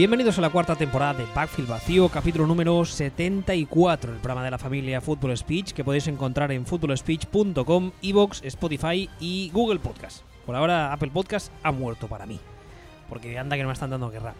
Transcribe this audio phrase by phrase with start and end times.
[0.00, 4.56] Bienvenidos a la cuarta temporada de Backfield Vacío, capítulo número 74, el programa de la
[4.56, 10.22] familia Football Speech que podéis encontrar en footballspeech.com, Evox, Spotify y Google Podcast.
[10.46, 12.40] Por ahora Apple Podcast ha muerto para mí,
[13.10, 14.32] porque anda que no me están dando guerra.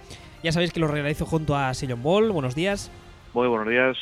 [0.43, 2.91] Ya sabéis que lo realizo junto a Sillon Ball, buenos días.
[3.35, 3.99] Muy buenos días.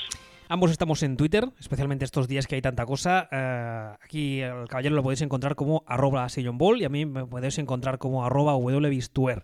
[0.49, 3.29] Ambos estamos en Twitter, especialmente estos días que hay tanta cosa.
[3.33, 7.59] Eh, aquí el caballero lo podéis encontrar como arroba Ball y a mí me podéis
[7.59, 9.43] encontrar como arroba wbistuer.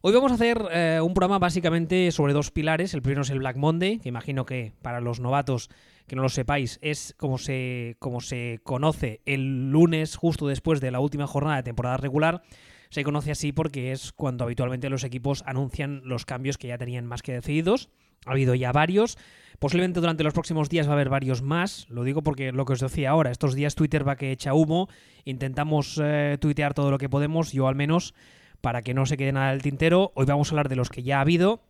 [0.00, 2.94] Hoy vamos a hacer eh, un programa básicamente sobre dos pilares.
[2.94, 5.70] El primero es el Black Monday, que imagino que para los novatos
[6.06, 10.92] que no lo sepáis es como se, como se conoce el lunes justo después de
[10.92, 12.42] la última jornada de temporada regular.
[12.90, 17.04] Se conoce así porque es cuando habitualmente los equipos anuncian los cambios que ya tenían
[17.04, 17.88] más que decididos.
[18.24, 19.18] Ha habido ya varios.
[19.58, 21.88] Posiblemente durante los próximos días va a haber varios más.
[21.90, 24.88] Lo digo porque lo que os decía ahora, estos días Twitter va que echa humo.
[25.24, 28.14] Intentamos eh, tuitear todo lo que podemos, yo al menos
[28.60, 30.12] para que no se quede nada del tintero.
[30.14, 31.60] Hoy vamos a hablar de los que ya ha habido.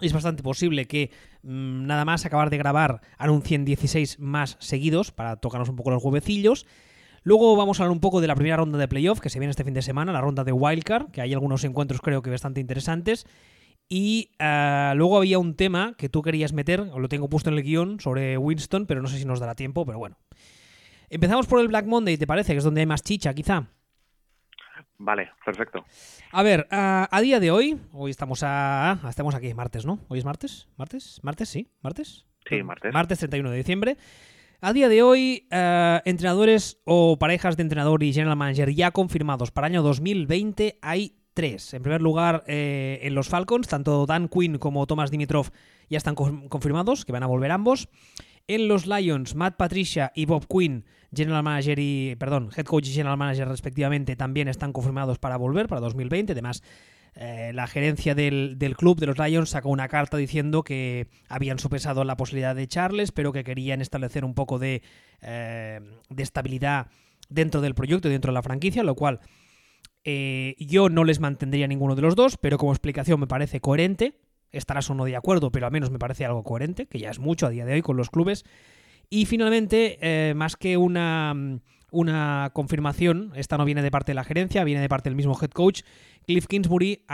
[0.00, 1.10] Es bastante posible que
[1.42, 6.02] mm, nada más acabar de grabar anuncien 16 más seguidos para tocarnos un poco los
[6.02, 6.66] huevecillos.
[7.24, 9.50] Luego vamos a hablar un poco de la primera ronda de playoff que se viene
[9.50, 12.60] este fin de semana, la ronda de Wildcard, que hay algunos encuentros creo que bastante
[12.60, 13.26] interesantes.
[13.88, 17.58] Y ah, luego había un tema que tú querías meter, o lo tengo puesto en
[17.58, 20.16] el guion, sobre Winston, pero no sé si nos dará tiempo, pero bueno.
[21.10, 22.52] Empezamos por el Black Monday, ¿te parece?
[22.52, 23.68] Que es donde hay más chicha, quizá.
[25.04, 25.84] Vale, perfecto.
[26.30, 29.00] A ver, a, día de hoy, hoy estamos a.
[29.08, 29.98] Estamos aquí, martes, ¿no?
[30.06, 30.68] ¿Hoy es martes?
[30.76, 31.18] ¿Martes?
[31.24, 31.48] ¿Martes?
[31.48, 32.24] Sí, ¿martes?
[32.48, 32.94] Sí, martes.
[32.94, 33.96] Martes 31 de diciembre.
[34.60, 39.50] A día de hoy, eh, entrenadores o parejas de entrenador y general manager ya confirmados
[39.50, 41.74] para el año 2020 hay tres.
[41.74, 45.50] En primer lugar, eh, en los Falcons, tanto Dan Quinn como Thomas Dimitrov
[45.90, 47.88] ya están confirmados, que van a volver ambos.
[48.48, 52.92] En los Lions, Matt Patricia y Bob Quinn General Manager y, perdón, Head Coach y
[52.92, 56.32] General Manager respectivamente también están confirmados para volver para 2020.
[56.32, 56.62] Además,
[57.14, 62.04] eh, la gerencia del, club de los Lions sacó una carta diciendo que habían sopesado
[62.04, 64.82] la posibilidad de echarles, pero que querían establecer un poco de,
[65.20, 66.86] eh, de estabilidad
[67.28, 69.20] dentro del proyecto dentro de la franquicia, lo cual
[70.04, 74.14] eh, yo no les mantendría ninguno de los dos, pero como explicación me parece coherente.
[74.52, 77.18] Estarás o no de acuerdo, pero al menos me parece algo coherente, que ya es
[77.18, 78.44] mucho a día de hoy con los clubes.
[79.10, 81.34] Y finalmente, eh, más que una,
[81.90, 85.38] una confirmación, esta no viene de parte de la gerencia, viene de parte del mismo
[85.40, 85.82] head coach,
[86.26, 87.04] Cliff Kingsbury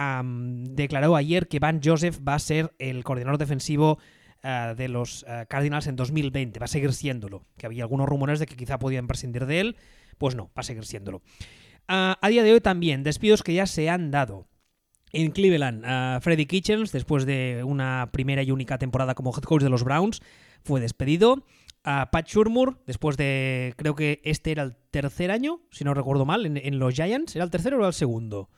[0.71, 3.99] declaró ayer que Van Joseph va a ser el coordinador defensivo
[4.43, 8.39] eh, de los eh, Cardinals en 2020, va a seguir siéndolo, que había algunos rumores
[8.39, 9.77] de que quizá podían prescindir de él,
[10.19, 11.23] pues no, va a seguir siéndolo.
[11.89, 14.47] a día de hoy también, despidos que ya se han dado.
[15.13, 19.71] En Cleveland, Freddy Kitchens, después de una primera y única temporada como head coach de
[19.71, 20.21] los Browns,
[20.65, 21.45] fue despedido
[21.85, 26.27] a Pat Shurmur, después de, creo que este era el tercer año, si no recuerdo
[26.27, 27.35] mal, en, los Giants.
[27.37, 28.51] ¿Era el tercero o era el segundo?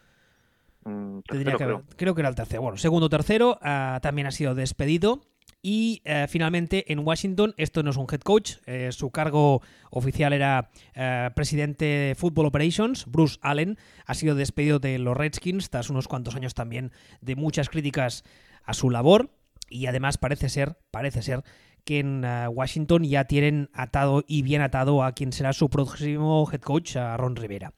[0.84, 1.84] Mm, creo.
[1.96, 2.14] creo.
[2.14, 2.62] que era el tercero.
[2.62, 5.20] Bueno, segundo tercero, ah, también ha sido despedido.
[5.62, 9.60] Y eh, finalmente en Washington, esto no es un head coach, eh, su cargo
[9.90, 13.76] oficial era eh, presidente de Football Operations, Bruce Allen,
[14.06, 18.24] ha sido despedido de los Redskins tras unos cuantos años también de muchas críticas
[18.64, 19.30] a su labor
[19.68, 21.44] y además parece ser, parece ser
[21.84, 26.60] que en Washington ya tienen atado y bien atado a quien será su próximo head
[26.60, 27.72] coach, a Ron Rivera.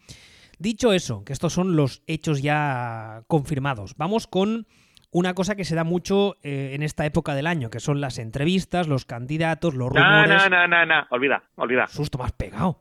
[0.59, 4.67] Dicho eso, que estos son los hechos ya confirmados, vamos con
[5.13, 8.19] una cosa que se da mucho eh, en esta época del año, que son las
[8.19, 10.29] entrevistas, los candidatos, los rumores.
[10.29, 11.87] No, no, no, no, olvida, olvida.
[11.87, 12.79] Susto más pegado.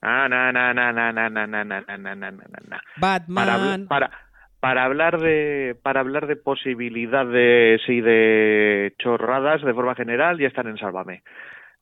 [0.00, 2.76] Ah, no, no, no, no, no, no, no, no, no, no, no.
[2.96, 3.86] Batman.
[3.88, 4.10] Para,
[4.60, 10.68] para hablar de para hablar de posibilidades y de chorradas de forma general ya están
[10.68, 11.22] en Sálvame.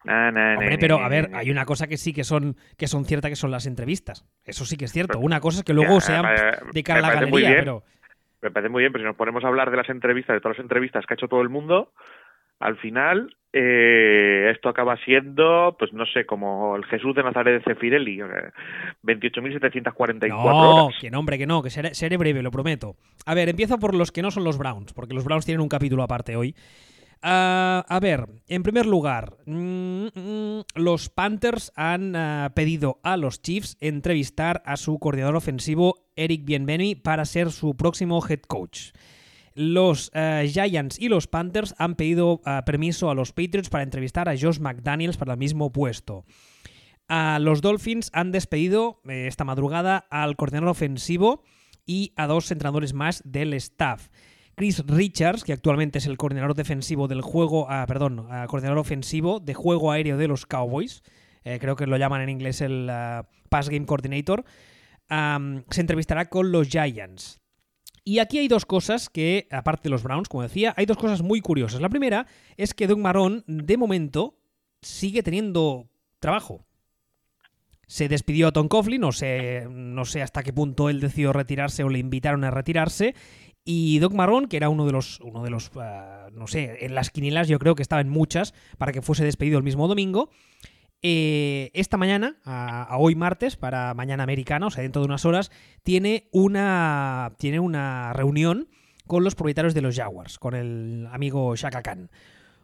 [0.04, 3.36] Hombre, pero a ver, hay una cosa que sí que son que son ciertas que
[3.36, 4.26] son las entrevistas.
[4.44, 5.20] Eso sí que es cierto.
[5.20, 6.24] Una cosa es que luego sean
[6.72, 7.84] de cara a la galería, pero
[8.42, 10.58] me parece muy bien, pero si nos ponemos a hablar de las entrevistas, de todas
[10.58, 11.92] las entrevistas que ha hecho todo el mundo,
[12.58, 17.64] al final eh, esto acaba siendo, pues no sé, como el Jesús de Nazaret de
[17.64, 18.18] Cefirelli,
[19.02, 22.96] 28.744 no, que no, hombre, que no, que seré, breve, lo prometo.
[23.26, 25.68] A ver, empiezo por los que no son los Browns, porque los Browns tienen un
[25.68, 26.54] capítulo aparte hoy.
[27.24, 33.40] Ah, a ver, en primer lugar, mm, mm, los Panthers han ah, pedido a los
[33.40, 38.90] Chiefs entrevistar a su coordinador ofensivo Eric Bienveni para ser su próximo head coach.
[39.54, 44.36] Los eh, Giants y los Panthers han pedido permiso a los Patriots para entrevistar a
[44.36, 46.24] Josh McDaniels para el mismo puesto.
[47.38, 51.44] los Dolphins han despedido eh, esta madrugada al coordinador ofensivo
[51.84, 54.08] y a dos entrenadores más del staff.
[54.54, 59.54] Chris Richards, que actualmente es el coordinador defensivo del juego, ah, perdón, coordinador ofensivo de
[59.54, 61.02] juego aéreo de los Cowboys,
[61.42, 62.90] creo que lo llaman en inglés el
[63.48, 64.44] Pass Game Coordinator,
[65.08, 67.40] se entrevistará con los Giants.
[68.04, 71.22] Y aquí hay dos cosas que, aparte de los Browns, como decía, hay dos cosas
[71.22, 71.80] muy curiosas.
[71.80, 72.26] La primera
[72.56, 74.38] es que Doug Marrón, de momento,
[74.80, 75.88] sigue teniendo
[76.18, 76.66] trabajo.
[77.86, 81.84] Se despidió a Tom Coughlin, no sé, no sé hasta qué punto él decidió retirarse
[81.84, 83.14] o le invitaron a retirarse.
[83.64, 86.94] Y Doug Marrón, que era uno de los, uno de los uh, no sé, en
[86.94, 90.30] las quinielas yo creo que estaba en muchas para que fuese despedido el mismo domingo.
[91.04, 95.50] Eh, esta mañana, a, hoy martes, para mañana americana, o sea, dentro de unas horas,
[95.82, 98.68] tiene una, tiene una reunión
[99.06, 102.10] con los propietarios de los Jaguars, con el amigo Shaka Khan.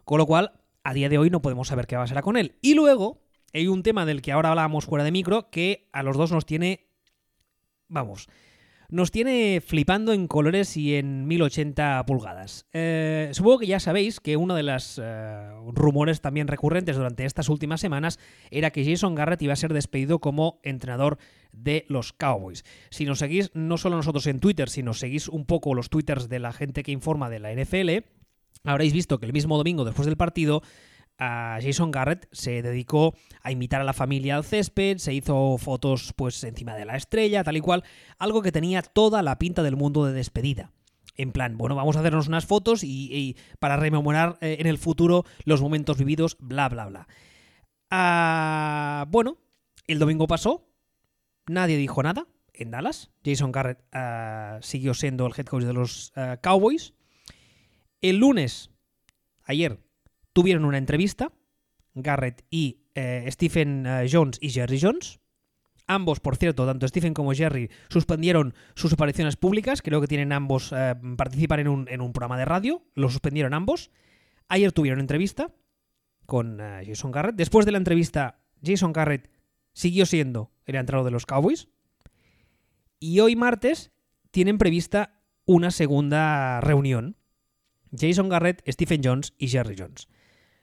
[0.05, 0.53] Con lo cual,
[0.83, 2.55] a día de hoy no podemos saber qué va a ser con él.
[2.61, 3.21] Y luego,
[3.53, 6.45] hay un tema del que ahora hablábamos fuera de micro, que a los dos nos
[6.45, 6.87] tiene,
[7.89, 8.29] vamos,
[8.89, 12.65] nos tiene flipando en colores y en 1080 pulgadas.
[12.73, 17.49] Eh, supongo que ya sabéis que uno de los eh, rumores también recurrentes durante estas
[17.49, 18.19] últimas semanas
[18.51, 21.17] era que Jason Garrett iba a ser despedido como entrenador
[21.51, 22.63] de los Cowboys.
[22.89, 26.29] Si nos seguís no solo nosotros en Twitter, si nos seguís un poco los twitters
[26.29, 28.05] de la gente que informa de la NFL,
[28.63, 30.61] habréis visto que el mismo domingo después del partido
[31.19, 36.43] Jason Garrett se dedicó a invitar a la familia al césped, se hizo fotos pues
[36.43, 37.83] encima de la estrella, tal y cual,
[38.17, 40.71] algo que tenía toda la pinta del mundo de despedida.
[41.15, 45.25] En plan, bueno, vamos a hacernos unas fotos y, para rememorar eh, en el futuro
[45.43, 47.07] los momentos vividos, bla, bla, bla.
[47.91, 49.37] Ah, bueno,
[49.87, 50.69] el domingo pasó,
[51.47, 53.11] nadie dijo nada en Dallas.
[53.25, 56.93] Jason Garrett uh, siguió siendo el head coach de los uh, Cowboys.
[57.99, 58.71] El lunes,
[59.43, 59.79] ayer,
[60.39, 61.33] tuvieron una entrevista,
[61.93, 65.19] Garrett y eh, Stephen eh, Jones y Jerry Jones.
[65.85, 69.81] Ambos, por cierto, tanto Stephen como Jerry, suspendieron sus apariciones públicas.
[69.81, 72.81] Creo que tienen ambos, eh, en un, programa de radio.
[72.95, 73.91] Lo suspendieron ambos.
[74.47, 75.53] Ayer tuvieron entrevista
[76.25, 77.35] con uh, Jason Garrett.
[77.35, 79.29] Después de la entrevista, Jason Garrett
[79.73, 81.67] siguió siendo el entrenador de los Cowboys.
[83.01, 83.91] Y hoy martes
[84.31, 87.17] tienen prevista una segunda reunión.
[87.91, 90.07] Jason Garrett, Stephen Jones y Jerry Jones.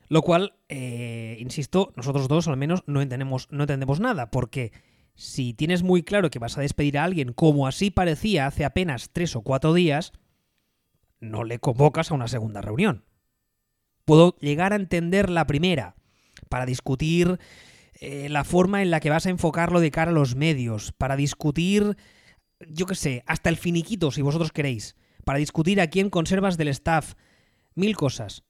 [0.08, 4.72] Lo cual, eh, insisto, nosotros dos al menos no entendemos, no entendemos nada, porque
[5.14, 9.10] si tienes muy claro que vas a despedir a alguien como así parecía hace apenas
[9.12, 10.12] tres o cuatro días,
[11.20, 13.04] no le convocas a una segunda reunión.
[14.04, 15.96] Puedo llegar a entender la primera,
[16.48, 17.38] para discutir
[18.00, 21.16] eh, la forma en la que vas a enfocarlo de cara a los medios, para
[21.16, 21.96] discutir,
[22.68, 26.68] yo qué sé, hasta el finiquito, si vosotros queréis, para discutir a quién conservas del
[26.68, 27.14] staff,
[27.74, 28.44] mil cosas.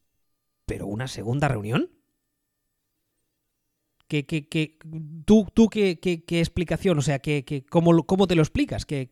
[0.67, 1.89] ¿Pero una segunda reunión?
[4.09, 4.79] ¿Qué, qué, qué,
[5.25, 6.99] ¿Tú, tú qué, qué, explicación?
[6.99, 8.85] O sea, ¿qué, cómo, ¿cómo te lo explicas?
[8.85, 9.09] ¿Qué,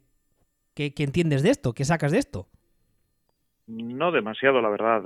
[0.74, 1.72] qué, ¿Qué entiendes de esto?
[1.72, 2.48] ¿Qué sacas de esto?
[3.66, 5.02] No demasiado, la verdad.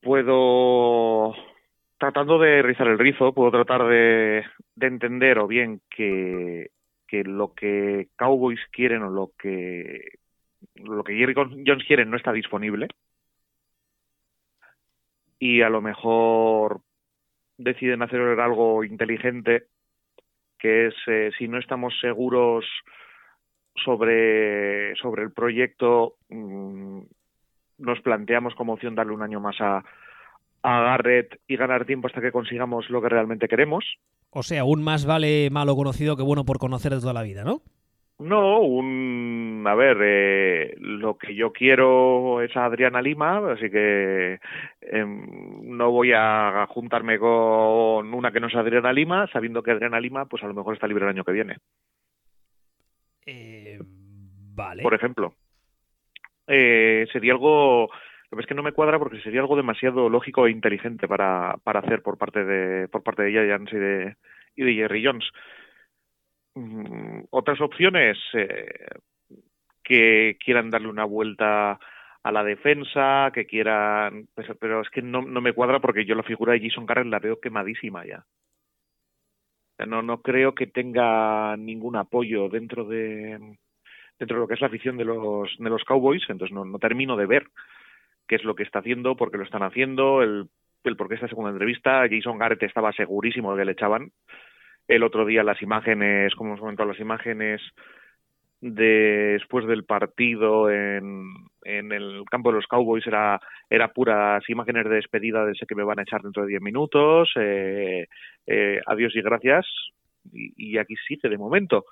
[0.00, 1.34] Puedo...
[1.98, 6.70] Tratando de rizar el rizo, puedo tratar de, de entender o bien que,
[7.06, 10.18] que lo que Cowboys quieren o lo que
[10.74, 12.88] lo que Jerry Jones quieren no está disponible
[15.44, 16.80] y a lo mejor
[17.58, 19.64] deciden hacer algo inteligente
[20.58, 22.64] que es eh, si no estamos seguros
[23.84, 27.00] sobre sobre el proyecto mmm,
[27.76, 29.84] nos planteamos como opción darle un año más a,
[30.62, 33.84] a Garrett y ganar tiempo hasta que consigamos lo que realmente queremos.
[34.30, 37.44] O sea, aún más vale malo conocido que bueno por conocer de toda la vida,
[37.44, 37.60] ¿no?
[38.24, 39.62] No, un.
[39.66, 44.40] A ver, eh, lo que yo quiero es a Adriana Lima, así que
[44.80, 45.04] eh,
[45.62, 50.24] no voy a juntarme con una que no es Adriana Lima, sabiendo que Adriana Lima,
[50.24, 51.56] pues a lo mejor está libre el año que viene.
[53.26, 53.78] Eh,
[54.54, 54.82] vale.
[54.82, 55.34] Por ejemplo.
[56.46, 57.90] Eh, sería algo.
[58.30, 61.56] Lo que es que no me cuadra porque sería algo demasiado lógico e inteligente para,
[61.62, 64.16] para hacer por parte de por parte de Giants y de,
[64.56, 65.24] y de Jerry Jones.
[66.54, 68.88] Mm, otras opciones eh,
[69.82, 71.78] que quieran darle una vuelta
[72.22, 76.14] a la defensa, que quieran, pues, pero es que no, no, me cuadra porque yo
[76.14, 78.24] la figura de Jason Garrett la veo quemadísima ya.
[79.86, 83.58] No, no creo que tenga ningún apoyo dentro de
[84.18, 86.78] dentro de lo que es la afición de los de los Cowboys, entonces no, no
[86.78, 87.48] termino de ver
[88.28, 90.48] qué es lo que está haciendo, por qué lo están haciendo, el,
[90.84, 92.06] el por qué esta segunda entrevista.
[92.08, 94.12] Jason Garrett estaba segurísimo de que le echaban
[94.88, 97.60] el otro día las imágenes, como hemos comentado, las imágenes
[98.60, 101.24] de, después del partido en,
[101.64, 105.74] en el campo de los Cowboys era, era puras imágenes de despedida de sé que
[105.74, 108.06] me van a echar dentro de 10 minutos, eh,
[108.46, 109.66] eh, adiós y gracias,
[110.32, 111.84] y, y, aquí sigue de momento.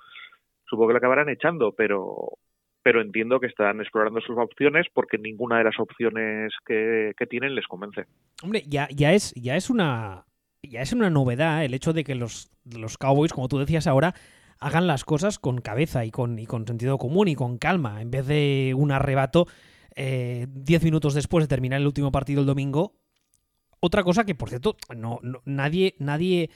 [0.65, 2.37] Supongo que lo acabarán echando, pero
[2.83, 7.55] pero entiendo que están explorando sus opciones porque ninguna de las opciones que, que tienen
[7.55, 8.05] les convence.
[8.43, 10.25] Hombre, ya, ya es, ya es una
[10.69, 14.15] ya es una novedad el hecho de que los, los Cowboys, como tú decías ahora,
[14.59, 18.11] hagan las cosas con cabeza y con, y con sentido común y con calma, en
[18.11, 19.47] vez de un arrebato
[19.95, 22.95] eh, diez minutos después de terminar el último partido el domingo.
[23.79, 26.49] Otra cosa que, por cierto, no, nadie, nadie,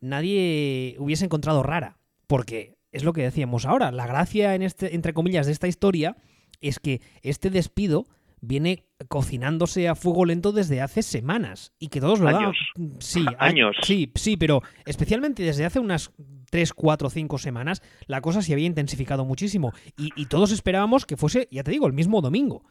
[0.00, 5.12] nadie hubiese encontrado rara, porque es lo que decíamos ahora, la gracia en este, entre
[5.12, 6.16] comillas, de esta historia
[6.60, 8.06] es que este despido
[8.40, 12.56] viene cocinándose a fuego lento desde hace semanas y que todos lo años.
[12.98, 13.76] Sí, años.
[13.82, 16.12] Sí, sí, pero especialmente desde hace unas
[16.50, 21.16] 3, 4, 5 semanas la cosa se había intensificado muchísimo y, y todos esperábamos que
[21.16, 22.64] fuese, ya te digo, el mismo domingo.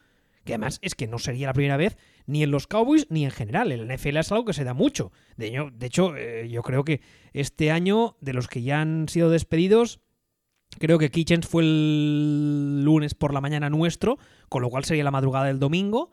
[0.45, 3.31] Que además es que no sería la primera vez ni en los Cowboys ni en
[3.31, 3.71] general.
[3.71, 5.11] El NFL es algo que se da mucho.
[5.35, 7.01] De hecho, de hecho eh, yo creo que
[7.33, 9.99] este año, de los que ya han sido despedidos,
[10.77, 15.11] Creo que Kitchens fue el lunes por la mañana nuestro, con lo cual sería la
[15.11, 16.11] madrugada del domingo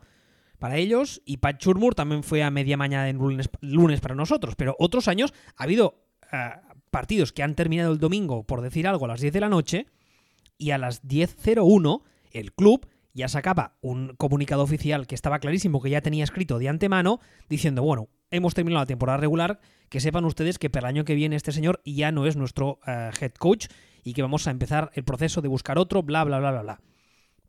[0.58, 1.22] para ellos.
[1.24, 4.54] Y Pat Churmur también fue a media mañana en lunes, para nosotros.
[4.56, 6.50] Pero otros años ha habido eh,
[6.90, 9.86] partidos que han terminado el domingo, por decir algo, a las 10 de la noche.
[10.58, 15.90] Y a las 10.01 el club ya sacaba un comunicado oficial que estaba clarísimo, que
[15.90, 20.58] ya tenía escrito de antemano, diciendo, bueno, hemos terminado la temporada regular, que sepan ustedes
[20.58, 23.68] que para el año que viene este señor ya no es nuestro eh, head coach
[24.06, 26.80] y que vamos a empezar el proceso de buscar otro, bla, bla, bla, bla, bla.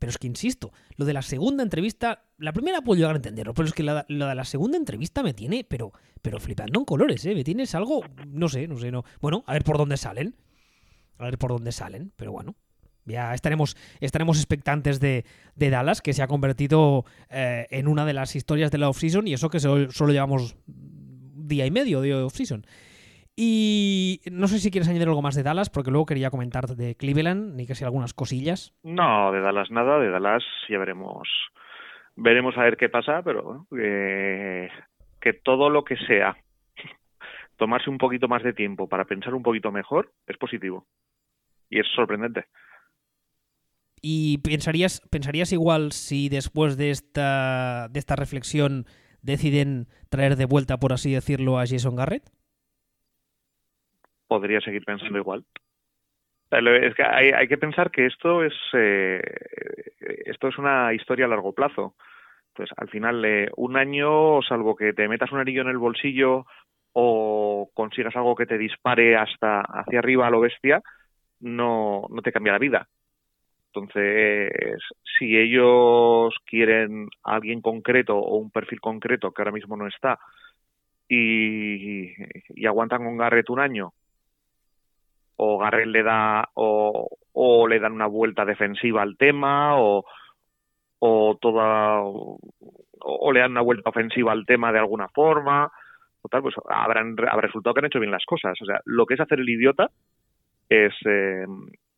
[0.00, 3.54] Pero es que insisto, lo de la segunda entrevista, la primera puedo llegar a entenderlo,
[3.54, 7.24] pero es que la, de la segunda entrevista me tiene, pero, pero flipando en colores,
[7.26, 7.34] ¿eh?
[7.36, 9.04] Me tienes algo, no sé, no sé, no.
[9.20, 10.34] Bueno, a ver por dónde salen.
[11.18, 12.56] A ver por dónde salen, pero bueno.
[13.04, 15.24] Ya estaremos, estaremos expectantes de,
[15.54, 19.28] de Dallas, que se ha convertido eh, en una de las historias de la off-season,
[19.28, 22.66] y eso que solo, solo llevamos día y medio de off-season.
[23.40, 26.96] Y no sé si quieres añadir algo más de Dallas, porque luego quería comentar de
[26.96, 28.74] Cleveland, ni que sea algunas cosillas.
[28.82, 31.28] No, de Dallas nada, de Dallas ya veremos.
[32.16, 36.36] Veremos a ver qué pasa, pero que todo lo que sea
[37.56, 40.88] tomarse un poquito más de tiempo para pensar un poquito mejor es positivo.
[41.70, 42.46] Y es sorprendente.
[44.02, 48.86] ¿Y pensarías, pensarías igual si después de esta, de esta reflexión
[49.22, 52.28] deciden traer de vuelta, por así decirlo, a Jason Garrett?
[54.28, 55.44] Podría seguir pensando igual.
[56.50, 59.20] Es que hay, que pensar que esto es eh,
[60.24, 61.94] esto es una historia a largo plazo.
[62.48, 66.46] Entonces, al final, un año, salvo que te metas un anillo en el bolsillo
[66.92, 70.82] o consigas algo que te dispare hasta hacia arriba a lo bestia,
[71.40, 72.88] no, no te cambia la vida.
[73.66, 74.50] Entonces,
[75.18, 80.18] si ellos quieren a alguien concreto o un perfil concreto que ahora mismo no está
[81.08, 82.10] y,
[82.48, 83.92] y aguantan con Garrett un año
[85.40, 90.04] o Garrett le da o, o, le dan una vuelta defensiva al tema o,
[90.98, 95.70] o toda o, le dan una vuelta ofensiva al tema de alguna forma
[96.22, 99.06] o tal pues habrán habrá resultado que han hecho bien las cosas o sea lo
[99.06, 99.90] que es hacer el idiota
[100.68, 101.46] es eh,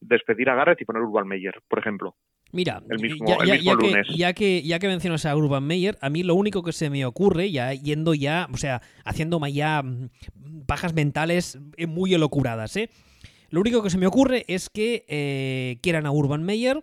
[0.00, 2.14] despedir a Garrett y poner Urban Meyer por ejemplo
[2.52, 4.08] Mira, el mismo, ya, el mismo lunes.
[4.08, 6.90] Que, ya, que, ya que mencionas a Urban Meyer, a mí lo único que se
[6.90, 9.84] me ocurre, ya yendo ya, o sea, haciendo ya
[10.66, 12.90] pajas mentales eh, muy elocuradas, ¿eh?
[13.50, 16.82] Lo único que se me ocurre es que eh, quieran a Urban Meyer.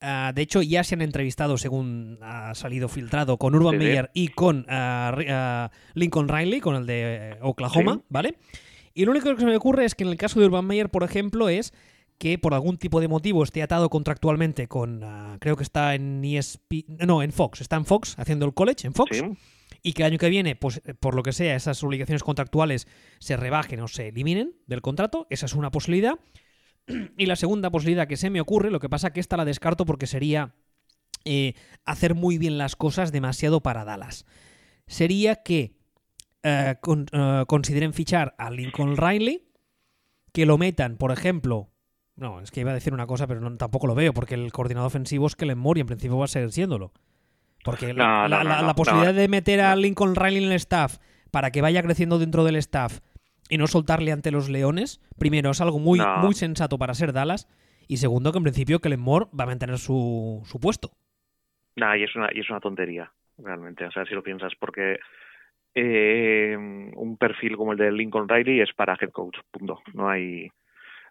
[0.00, 4.28] Ah, de hecho, ya se han entrevistado, según ha salido filtrado, con Urban Meyer y
[4.28, 8.36] con ah, ah, Lincoln Riley, con el de eh, Oklahoma, ¿vale?
[8.94, 10.90] Y lo único que se me ocurre es que en el caso de Urban Meyer,
[10.90, 11.72] por ejemplo, es
[12.18, 15.04] que por algún tipo de motivo esté atado contractualmente con,
[15.40, 18.94] creo que está en ESP, no, en Fox, está en Fox, haciendo el college en
[18.94, 19.22] Fox
[19.82, 22.86] y que el año que viene, pues eh, por lo que sea, esas obligaciones contractuales
[23.18, 26.18] se rebajen o se eliminen del contrato, esa es una posibilidad.
[27.16, 29.84] Y la segunda posibilidad que se me ocurre, lo que pasa que esta la descarto
[29.86, 30.54] porque sería
[31.24, 34.26] eh, hacer muy bien las cosas demasiado para Dallas.
[34.86, 35.76] Sería que
[36.42, 36.74] eh,
[37.46, 39.48] consideren fichar a Lincoln Riley,
[40.32, 41.70] que lo metan, por ejemplo,
[42.16, 44.88] no, es que iba a decir una cosa, pero tampoco lo veo, porque el coordinador
[44.88, 46.92] ofensivo es que Mori en principio va a seguir siéndolo.
[47.64, 50.98] Porque la, posibilidad de meter a Lincoln Riley en el staff
[51.30, 53.00] para que vaya creciendo dentro del staff
[53.48, 57.48] y no soltarle ante los Leones, primero es algo muy, muy sensato para ser Dallas
[57.88, 60.90] y segundo que en principio Kellen Moore va a mantener su, su puesto.
[61.76, 64.98] Nah, y es una y es una tontería realmente, o sea, si lo piensas porque
[65.74, 69.80] eh, un perfil como el de Lincoln Riley es para head coach, punto.
[69.94, 70.50] No hay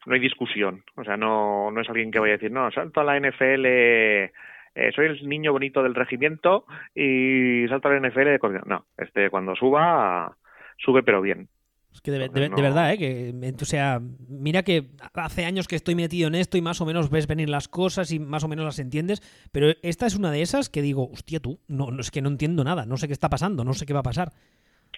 [0.05, 3.01] no hay discusión, o sea, no no es alguien que vaya a decir, "No, salto
[3.01, 4.31] a la NFL
[4.75, 9.55] eh, soy el niño bonito del regimiento y salto al NFL de No, este cuando
[9.55, 10.37] suba,
[10.77, 11.49] sube pero bien.
[11.93, 12.97] Es que de, verdad, ¿eh?
[12.97, 16.85] Que, o sea, mira que hace años que estoy metido en esto y más o
[16.85, 20.31] menos ves venir las cosas y más o menos las entiendes, pero esta es una
[20.31, 23.13] de esas que digo, hostia tú, no, es que no entiendo nada, no sé qué
[23.13, 24.31] está pasando, no sé qué va a pasar.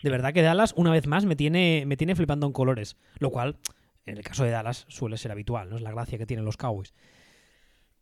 [0.04, 3.32] De verdad que Dallas, una vez más, me tiene, me tiene flipando en colores, lo
[3.32, 3.58] cual
[4.06, 5.78] en el caso de Dallas suele ser habitual, ¿no?
[5.78, 6.94] Es la gracia que tienen los Cowboys.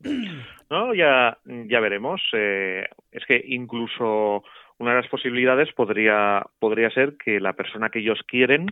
[0.70, 2.22] No, ya, ya veremos.
[2.32, 4.42] Eh, es que incluso
[4.78, 8.66] una de las posibilidades podría, podría ser que la persona que ellos quieren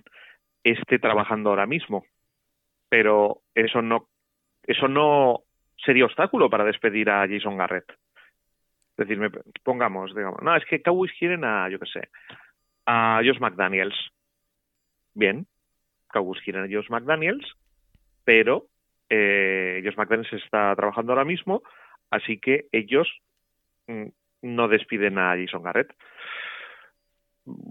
[0.64, 2.04] esté trabajando ahora mismo.
[2.88, 4.08] Pero eso no,
[4.66, 5.42] eso no
[5.84, 7.90] sería obstáculo para despedir a Jason Garrett.
[8.96, 9.30] Es decir,
[9.62, 12.08] pongamos, digamos, no, es que Cowboys quieren a, yo qué sé,
[12.86, 13.94] a Josh McDaniels.
[15.14, 15.46] Bien,
[16.08, 17.46] Cowboys quieren a Josh McDaniels,
[18.24, 18.66] pero
[19.10, 21.62] eh, Josh McDaniels está trabajando ahora mismo,
[22.10, 23.08] así que ellos
[23.86, 24.06] mm,
[24.42, 25.92] no despiden a Jason Garrett.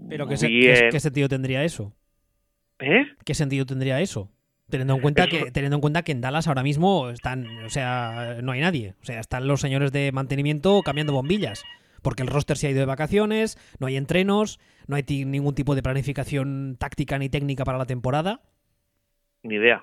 [0.08, 1.94] ¿Pero qué, qué, qué sentido tendría eso?
[2.78, 3.06] ¿Eh?
[3.24, 4.30] ¿Qué sentido tendría eso?
[4.68, 8.38] Teniendo en cuenta que teniendo en cuenta que en Dallas ahora mismo están, o sea,
[8.42, 11.64] no hay nadie, o sea, están los señores de mantenimiento cambiando bombillas,
[12.02, 15.74] porque el roster se ha ido de vacaciones, no hay entrenos, no hay ningún tipo
[15.74, 18.42] de planificación táctica ni técnica para la temporada.
[19.42, 19.82] Ni idea.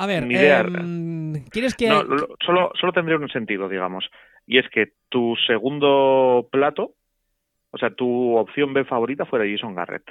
[0.00, 2.02] A ver, eh, ¿quieres que no,
[2.40, 4.10] solo solo tendría un sentido, digamos,
[4.46, 6.94] y es que tu segundo plato,
[7.70, 10.10] o sea, tu opción B favorita fuera Jason Garrett.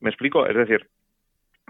[0.00, 0.48] ¿Me explico?
[0.48, 0.90] Es decir,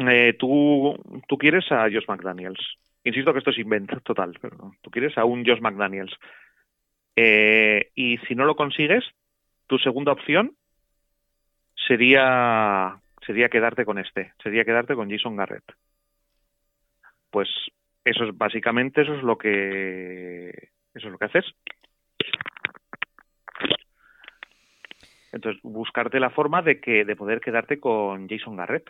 [0.09, 0.97] eh, tú,
[1.28, 2.78] tú quieres a Josh McDaniels.
[3.04, 6.14] Insisto que esto es invento total, pero tú quieres a un Josh McDaniels.
[7.14, 9.04] Eh, y si no lo consigues,
[9.66, 10.56] tu segunda opción
[11.87, 15.64] sería sería quedarte con este, sería quedarte con Jason Garrett.
[17.34, 17.48] Pues
[18.04, 20.50] eso es básicamente eso es lo que
[20.94, 21.44] eso es lo que haces.
[25.32, 28.88] Entonces, buscarte la forma de que de poder quedarte con Jason Garrett.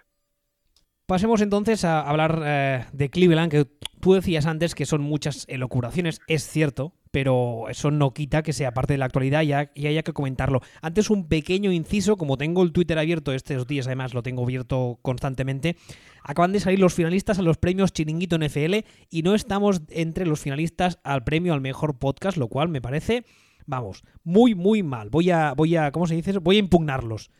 [1.06, 3.64] Pasemos entonces a hablar eh, de Cleveland, que
[4.00, 8.72] tú decías antes que son muchas elocuraciones, es cierto, pero eso no quita que sea
[8.72, 10.60] parte de la actualidad y, y, haya que comentarlo.
[10.82, 14.98] Antes un pequeño inciso, como tengo el Twitter abierto estos días, además lo tengo abierto
[15.00, 15.76] constantemente,
[16.24, 18.78] acaban de salir los finalistas a los premios Chiringuito NFL
[19.10, 23.24] y no estamos entre los finalistas al premio al mejor podcast, lo cual me parece
[23.66, 25.10] Vamos, muy, muy mal.
[25.10, 26.38] Voy a, voy a, ¿cómo se dice?
[26.38, 27.30] Voy a impugnarlos.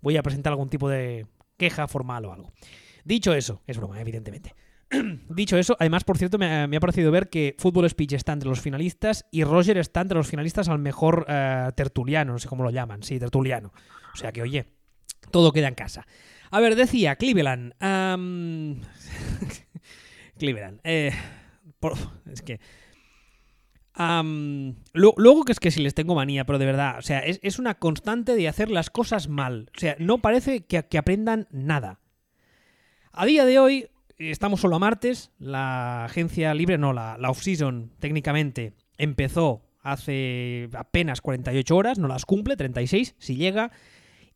[0.00, 1.26] Voy a presentar algún tipo de
[1.56, 2.52] queja formal o algo.
[3.04, 4.54] Dicho eso, es broma, evidentemente.
[5.28, 8.60] Dicho eso, además, por cierto, me ha, parecido ver que Fútbol Speech está entre los
[8.60, 12.70] finalistas y Roger está entre los finalistas al mejor eh, tertuliano, no sé cómo lo
[12.70, 13.72] llaman, sí, tertuliano.
[14.14, 14.66] O sea que, oye,
[15.30, 16.06] todo queda en casa.
[16.50, 17.74] A ver, decía Cleveland.
[20.38, 20.80] Cleveland.
[20.84, 21.12] Eh,
[22.30, 22.60] es que
[24.92, 27.74] luego que es que si les tengo manía, pero de verdad, o sea, es, una
[27.74, 29.70] constante de hacer las cosas mal.
[29.76, 32.00] O sea, no parece que, aprendan nada.
[33.12, 37.92] A día de hoy, estamos solo a martes, la agencia libre, no, la, la off-season
[37.98, 43.72] técnicamente empezó hace apenas 48 horas, no las cumple, 36 si llega.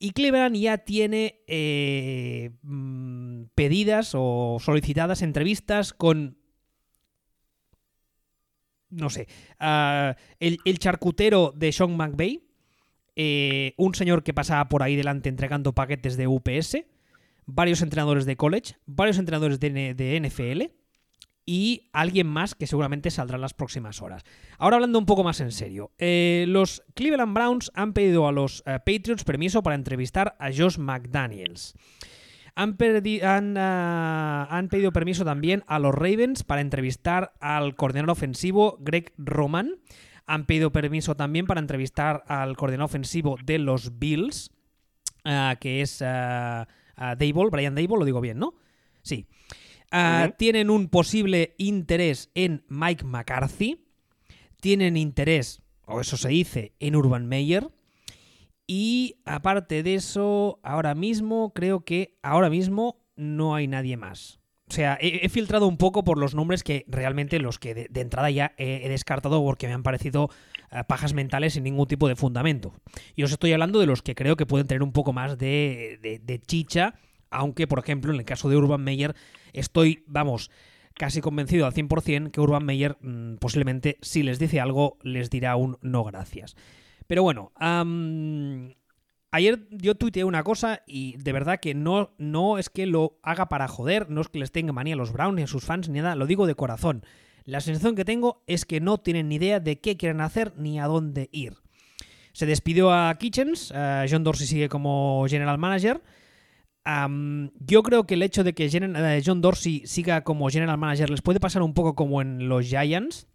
[0.02, 6.38] Y Cleveland ya tiene eh, mm, pedidas o solicitadas entrevistas con
[8.90, 9.28] no sé,
[9.60, 12.42] uh, el, charcutero de Sean McVay,
[13.14, 16.78] eh, un señor que pasaba por ahí delante entregando paquetes de UPS,
[17.46, 20.81] varios entrenadores de college, varios entrenadores de NFL
[21.44, 24.22] y alguien más que seguramente saldrá en las próximas horas.
[24.58, 28.60] Ahora hablando un poco más en serio, eh, los Cleveland Browns han pedido a los
[28.60, 31.74] uh, Patriots permiso para entrevistar a Josh McDaniels.
[32.54, 32.76] Han,
[33.56, 39.76] ah, han, pedido permiso también a los Ravens para entrevistar al coordinador ofensivo Greg Roman.
[40.26, 44.50] Han pedido permiso también para entrevistar al coordinador ofensivo de los Bills,
[45.24, 48.54] ah, que es Dable, Brian Dable, lo digo bien, ¿no?
[49.02, 49.26] Sí.
[50.38, 53.84] Tienen un posible interés en Mike McCarthy.
[54.60, 57.68] Tienen interés, o eso se dice, en Urban Meyer.
[58.66, 64.40] Y aparte de eso, ahora mismo, creo que ahora mismo no hay nadie más.
[64.72, 68.30] O sea, he, filtrado un poco por los nombres que realmente los que de, entrada
[68.30, 70.30] ya he, descartado porque me han parecido
[70.70, 72.72] eh, pajas mentales sin ningún tipo de fundamento.
[73.14, 76.40] Y os estoy hablando de los que creo que pueden tener un poco más de,
[76.46, 76.94] chicha,
[77.30, 79.14] aunque, por ejemplo, en el caso de Urban Meyer,
[79.52, 80.50] estoy, vamos,
[80.94, 85.56] casi convencido al 100% que Urban Meyer mm, posiblemente, si les dice algo, les dirá
[85.56, 86.56] un no gracias.
[87.06, 87.52] Pero bueno,
[89.30, 93.48] ayer yo tuiteé una cosa y de verdad que no, no es que lo haga
[93.48, 95.88] para joder, no es que les tenga manía a los Browns ni a sus fans
[95.88, 97.04] ni nada, lo digo de corazón.
[97.44, 100.78] La sensación que tengo es que no tienen ni idea de qué quieren hacer ni
[100.78, 101.54] a dónde ir.
[102.32, 103.72] Se despidió a Kitchens,
[104.08, 106.00] John Dorsey sigue como general manager.
[106.84, 111.22] Yo creo que el hecho de que eh, John Dorsey siga como general manager les
[111.22, 113.28] puede pasar un poco como en los Giants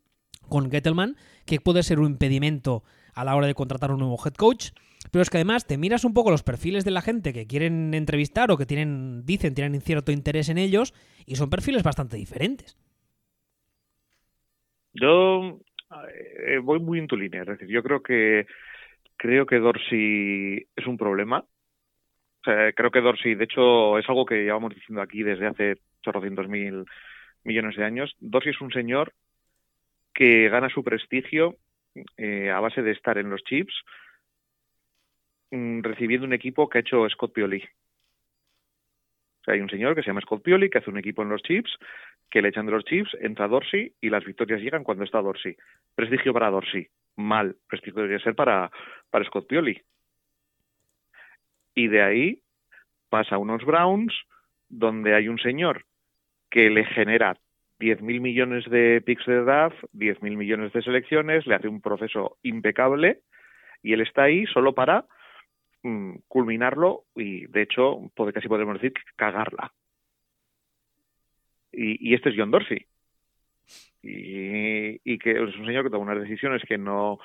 [0.49, 2.83] con Gettelman, que puede ser un impedimento
[3.13, 4.71] a la hora de contratar un nuevo head coach.
[5.11, 7.93] Pero es que además te miras un poco los perfiles de la gente que quieren
[7.93, 10.93] entrevistar o que tienen, dicen, tienen cierto interés en ellos
[11.25, 12.77] y son perfiles bastante diferentes.
[14.93, 15.59] Yo
[16.47, 18.47] eh, voy muy en tu línea, es decir, yo creo que
[19.15, 21.45] creo que Dorsey es un problema.
[22.75, 26.85] Creo que Dorsey, de hecho, es algo que llevamos diciendo aquí desde hace chorrocientos mil
[27.43, 28.15] millones de años.
[28.19, 29.13] Dorsey es un señor
[30.13, 31.57] que gana su prestigio
[32.17, 33.73] eh, a base de estar en los chips,
[35.51, 37.63] mm, recibiendo un equipo que ha hecho Scott Pioli.
[37.63, 41.29] O sea, hay un señor que se llama Scott Pioli que hace un equipo en
[41.29, 41.71] los chips,
[42.29, 45.55] que le echan de los chips, entra Dorsey y las victorias llegan cuando está Dorsey.
[45.95, 46.87] Prestigio para Dorsey.
[47.15, 47.55] Mal.
[47.67, 48.69] Prestigio debería ser para,
[49.09, 49.81] para Scott Pioli.
[51.77, 52.41] Y de ahí
[53.07, 54.11] pasa a unos Browns
[54.67, 55.85] donde hay un señor
[56.49, 57.37] que le genera
[57.79, 63.19] 10.000 millones de picks de draft, 10.000 millones de selecciones, le hace un proceso impecable
[63.83, 65.05] y él está ahí solo para
[65.83, 69.71] mm, culminarlo y, de hecho, casi podemos decir cagarla.
[71.71, 72.87] Y, y este es John Dorsey.
[74.01, 77.19] Y, y, que es un señor que toma unas decisiones que no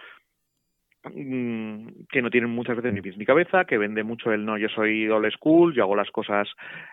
[1.02, 4.68] que no tienen muchas veces ni pies ni cabeza, que vende mucho el no, yo
[4.68, 6.48] soy old school, yo hago las cosas,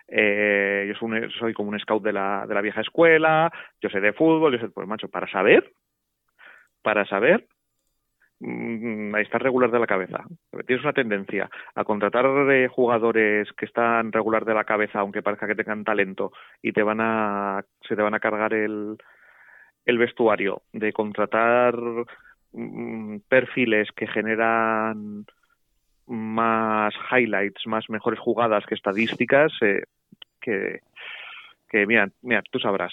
[0.08, 4.00] eh, yo soy, soy, como un scout de la, de la vieja escuela, yo sé
[4.00, 5.72] de fútbol, yo sé, pues macho, para saber,
[6.82, 7.46] para saber,
[8.40, 10.24] mmm, estar regular de la cabeza.
[10.66, 15.46] Tienes una tendencia a contratar eh, jugadores que están regular de la cabeza, aunque parezca
[15.46, 18.96] que tengan talento, y te van a, se te van a cargar el,
[19.84, 22.04] el vestuario, de contratar Mm,
[23.28, 25.24] perfiles que generan
[26.06, 29.82] más highlights, más mejores jugadas que estadísticas, eh,
[30.40, 30.80] que,
[31.86, 32.92] mira, mira, tú sabrás.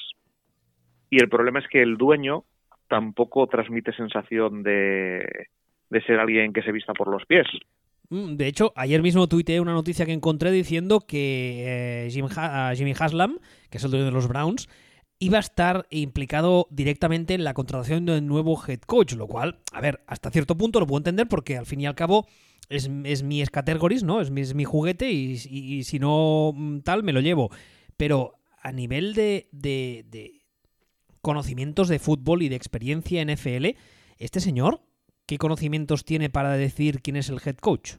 [1.09, 2.43] Y el problema es que el dueño
[2.87, 5.47] tampoco transmite sensación de,
[5.89, 7.47] de ser alguien que se vista por los pies.
[8.09, 13.39] Mm, de hecho, ayer mismo tuiteé una noticia que encontré diciendo que eh, Jimmy Haslam,
[13.69, 14.69] que es el dueño de los Browns,
[15.19, 19.59] iba a estar implicado directamente en la contratación de un nuevo head coach, lo cual,
[19.71, 22.27] a ver, hasta cierto punto lo puedo entender porque al fin y al cabo
[22.69, 24.21] es, mi escategoris, ¿no?
[24.21, 27.49] Es mi, es mi juguete y, si no mm, tal, me lo llevo.
[27.97, 30.41] Pero a nivel de, de, de
[31.21, 33.75] conocimientos de fútbol y de experiencia en FL,
[34.19, 34.81] este señor,
[35.25, 37.93] ¿qué conocimientos tiene para decir quién es el head coach?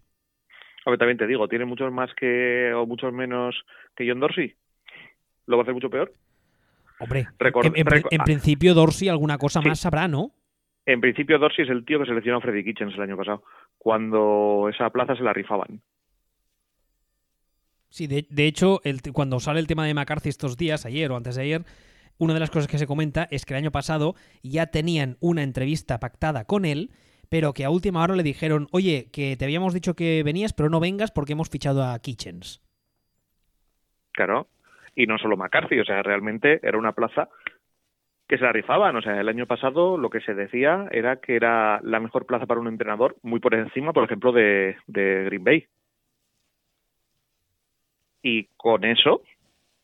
[0.87, 3.57] A ver, también te digo, tiene muchos más que o muchos menos
[3.97, 4.55] que John Dorsey.
[5.47, 6.13] ¿Lo va a hacer mucho peor?
[7.01, 9.69] Hombre, Record, en, en, en, principio Dorsey alguna cosa sí.
[9.69, 10.33] más sabrá, ¿no?
[10.85, 13.45] En principio Dorsey es el tío que seleccionó a Freddy Kitchens el año pasado,
[13.77, 15.83] cuando esa plaza se la rifaban.
[17.91, 21.17] Sí, de, de hecho, el, cuando sale el tema de McCarthy estos días, ayer o
[21.17, 21.65] antes de ayer,
[22.19, 25.43] una de las cosas que se comenta es que el año pasado ya tenían una
[25.43, 26.91] entrevista pactada con él,
[27.29, 30.71] pero que a última hora le dijeron, oye, que te habíamos dicho que venías, pero
[30.71, 32.63] no vengas porque hemos fichado a Kitchens.
[34.13, 34.49] Claro,
[34.99, 37.29] y no solo McCarthy, o sea, realmente era una plaza
[38.27, 38.97] que se la rifaban.
[38.97, 42.47] O sea, el año pasado lo que se decía era que era la mejor plaza
[42.47, 45.67] para un entrenador, muy por encima, por ejemplo, de, Green Bay.
[48.23, 49.23] Y con eso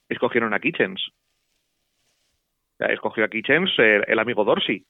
[0.08, 1.12] escogieron a Kitchens.
[2.80, 4.84] Escogió a Kitchens el, amigo Dorsey.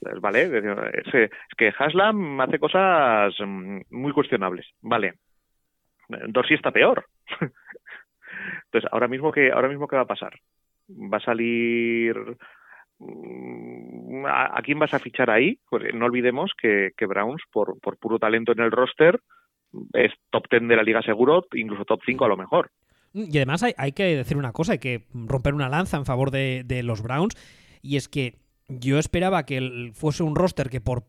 [0.00, 3.34] Pues, vale, es, es que Haslam hace cosas
[3.90, 4.66] muy cuestionables.
[4.80, 5.18] Vale.
[6.08, 7.04] Dorsey está peor.
[8.64, 10.32] Entonces, ahora mismo que ahora mismo qué va a pasar?
[10.88, 12.14] Va a salir
[12.98, 15.58] mm, ¿A, ¿A, quién vas a fichar ahí?
[15.68, 19.20] Pues no olvidemos que, que Browns, por, por, puro talento en el roster,
[19.92, 22.70] es top 10 de la liga seguro, incluso top 5 a lo mejor.
[23.12, 26.30] Y además hay, hay que decir una cosa, hay que romper una lanza en favor
[26.30, 27.34] de, de los Browns,
[27.82, 28.36] y es que
[28.68, 31.04] yo esperaba que fuese un roster que por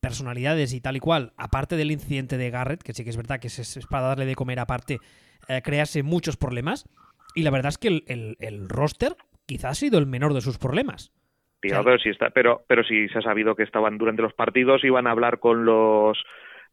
[0.00, 3.40] personalidades y tal y cual, aparte del incidente de Garrett, que sí que es verdad
[3.40, 4.98] que es para darle de comer aparte,
[5.48, 6.88] eh, crearse muchos problemas.
[7.34, 10.40] Y la verdad es que el, el, el, roster quizás ha sido el menor de
[10.40, 11.12] sus problemas.
[11.60, 14.84] Tío, pero si está, pero, pero si se ha sabido que estaban durante los partidos,
[14.84, 16.18] iban a hablar con los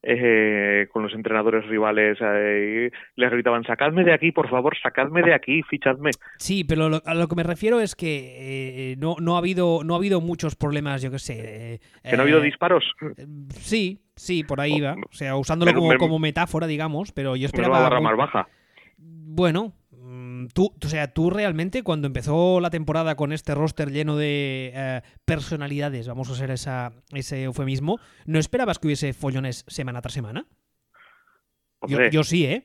[0.07, 5.33] eh, con los entrenadores rivales eh, les gritaban sacadme de aquí por favor sacadme de
[5.33, 9.33] aquí fichadme sí pero lo, a lo que me refiero es que eh, no, no
[9.35, 12.83] ha habido no ha habido muchos problemas yo que sé que no ha habido disparos
[13.49, 17.47] sí sí por ahí va o sea usándolo como, me, como metáfora digamos pero yo
[17.47, 18.47] esperaba barra más baja
[18.97, 19.73] bueno
[20.53, 25.01] Tú, o sea, tú realmente cuando empezó la temporada con este roster lleno de eh,
[25.25, 30.45] personalidades, vamos a hacer esa, ese eufemismo, ¿no esperabas que hubiese follones semana tras semana?
[31.79, 32.63] Hombre, yo, yo, sí, ¿eh?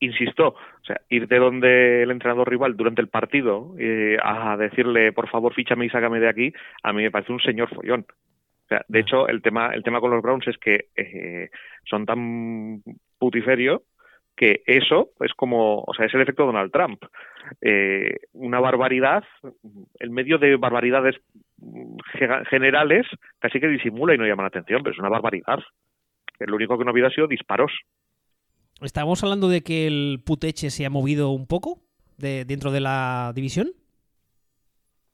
[0.00, 5.12] Insisto, o sea, ir de donde el entrenador rival durante el partido eh, a decirle,
[5.12, 8.06] por favor, fíchame y sácame de aquí, a mí me parece un señor follón.
[8.08, 11.50] O sea, de hecho, el tema, el tema con los Browns es que eh,
[11.84, 12.82] son tan
[13.18, 13.82] putiferio
[14.36, 17.02] que eso es como, o sea, es el efecto Donald Trump.
[17.60, 19.24] Eh, una barbaridad,
[19.98, 21.16] el medio de barbaridades
[22.50, 23.06] generales
[23.38, 25.58] casi que disimula y no llama la atención, pero es una barbaridad.
[26.38, 27.72] Lo único que no ha habido ha sido disparos.
[28.82, 31.78] ¿Estábamos hablando de que el puteche se ha movido un poco
[32.18, 33.68] de, dentro de la división?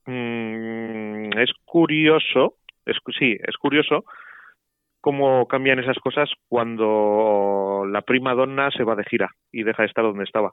[0.07, 4.05] Mm, es curioso, es, sí, es curioso
[5.03, 9.89] cómo cambian esas cosas cuando la prima donna se va de gira y deja de
[9.89, 10.53] estar donde estaba.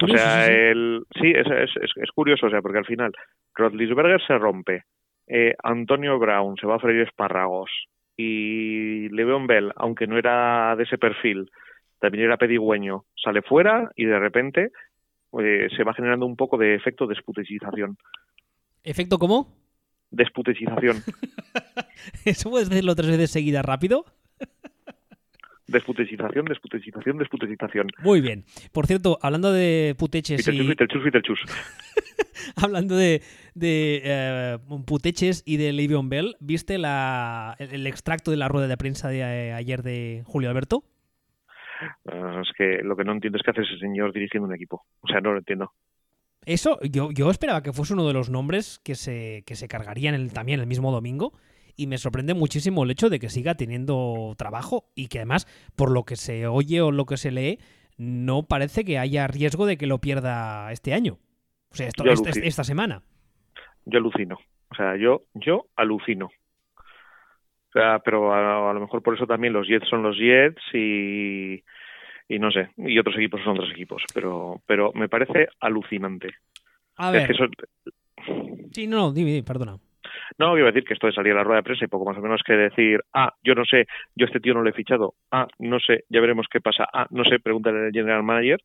[0.00, 3.12] o sea, El, sí, es, es, es, curioso, o sea, porque al final
[3.54, 4.84] Rodlisberger se rompe,
[5.26, 7.68] eh, Antonio Brown se va a freír espárragos
[8.16, 11.50] y Le'Veon Bell, aunque no era de ese perfil,
[11.98, 14.70] también era pedigüeño, sale fuera y de repente
[15.40, 17.96] eh, se va generando un poco de efecto de esputecización.
[18.84, 19.63] ¿Efecto cómo?
[20.10, 20.98] Desputecización.
[22.24, 24.04] ¿Eso puedes decirlo tres veces seguidas rápido?
[25.66, 27.86] Desputecización, desputecización, desputecización.
[28.02, 28.44] Muy bien.
[28.72, 30.74] Por cierto, hablando de puteches y...
[32.62, 33.22] hablando de,
[33.54, 38.76] de eh, puteches y de Le'Veon Bell, ¿viste la, el, extracto de la rueda de
[38.76, 40.84] prensa de eh, ayer de Julio Alberto?
[42.06, 44.84] Ah, es que lo que no entiendo es qué hace ese señor dirigiendo un equipo.
[45.00, 45.72] O sea, no lo entiendo.
[46.46, 50.14] Eso, yo, yo esperaba que fuese uno de los nombres que se, que se cargarían
[50.14, 51.32] el, también el mismo domingo.
[51.76, 55.90] Y me sorprende muchísimo el hecho de que siga teniendo trabajo y que además, por
[55.90, 57.58] lo que se oye o lo que se lee,
[57.96, 61.18] no parece que haya riesgo de que lo pierda este año.
[61.70, 63.02] O sea, esto, esta, esta semana.
[63.86, 64.38] Yo alucino.
[64.70, 66.26] O sea, yo, yo alucino.
[66.26, 71.64] O sea, pero a, lo mejor por eso también los Jets son los Jets y,
[72.28, 76.30] y no sé, y otros equipos son otros equipos, pero, pero me parece alucinante.
[76.96, 77.28] A ver.
[78.72, 79.78] Sí, no, dime, perdona.
[80.38, 82.04] No, iba a decir que esto de salir a la rueda de prensa y poco
[82.04, 84.70] más o menos que decir, ah, yo no sé, yo a este tío no le
[84.70, 88.22] he fichado, ah, no sé, ya veremos qué pasa, ah, no sé, pregúntale al general
[88.22, 88.60] manager.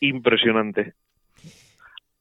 [0.00, 0.94] impresionante.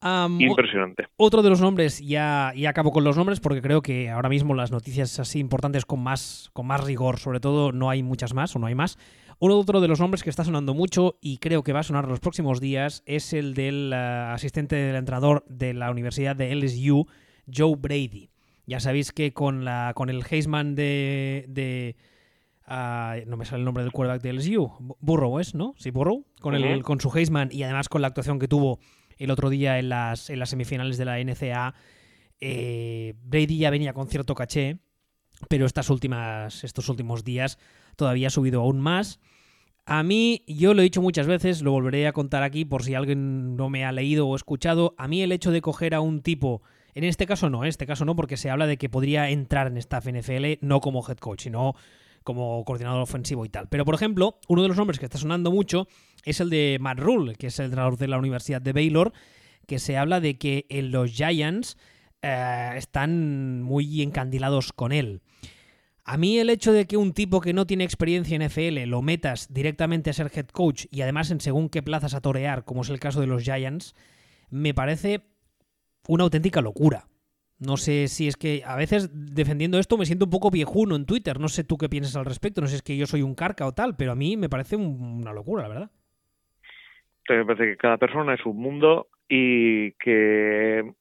[0.01, 1.07] Impresionante.
[1.17, 4.53] Otro de los nombres, ya, ya acabo con los nombres porque creo que ahora mismo
[4.53, 8.55] las noticias así importantes con más, con más rigor, sobre todo no hay muchas más
[8.55, 8.97] o no hay más.
[9.39, 12.07] Uno otro de los nombres que está sonando mucho y creo que va a sonar
[12.07, 17.07] los próximos días es el del eh, asistente del entrenador de la Universidad de LSU,
[17.53, 18.29] Joe Brady.
[18.65, 21.45] Ya sabéis que con, la, con el Heisman de...
[21.47, 21.95] de
[22.67, 24.71] no me sale el nombre del quarterback de LSU.
[24.99, 25.75] Burrow es, ¿no?
[25.77, 26.25] Sí, Burrow.
[26.41, 28.79] Con, el, con su Heisman y además con la actuación que tuvo
[29.17, 31.73] el otro día en las, semifinales de la NCA.
[32.39, 34.77] Eh, Brady ya venía con cierto caché,
[35.49, 37.57] pero estas últimas, estos últimos días
[37.95, 39.19] todavía ha subido aún más.
[39.85, 42.95] A mí, yo lo he dicho muchas veces, lo volveré a contar aquí por si
[42.95, 44.95] alguien no me ha leído o escuchado.
[44.97, 46.63] A mí el hecho de coger a un tipo,
[46.95, 49.67] en este caso no, en este caso no, porque se habla de que podría entrar
[49.67, 51.75] en staff NFL no como head coach, sino
[52.25, 53.69] como coordinador ofensivo y tal.
[53.69, 55.87] Pero, por ejemplo, uno de los nombres que está sonando mucho
[56.25, 59.13] es el de Matt Rule, que es el entrenador de la Universidad de Baylor,
[59.67, 61.77] que se habla de que en los Giants
[62.21, 65.21] eh, están muy encandilados con él.
[66.03, 69.01] A mí el hecho de que un tipo que no tiene experiencia en NFL lo
[69.01, 72.81] metas directamente a ser head coach y además en según qué plazas a torear, como
[72.81, 73.95] es el caso de los Giants,
[74.49, 75.21] me parece
[76.07, 77.07] una auténtica locura.
[77.57, 81.05] No sé si es que a veces defendiendo esto me siento un poco viejuno en
[81.05, 81.39] Twitter.
[81.39, 82.59] No sé tú qué piensas al respecto.
[82.61, 84.49] No sé si es que yo soy un carca o tal, pero a mí me
[84.49, 85.91] parece una locura, la verdad.
[87.29, 90.93] Me parece que cada persona es un mundo y que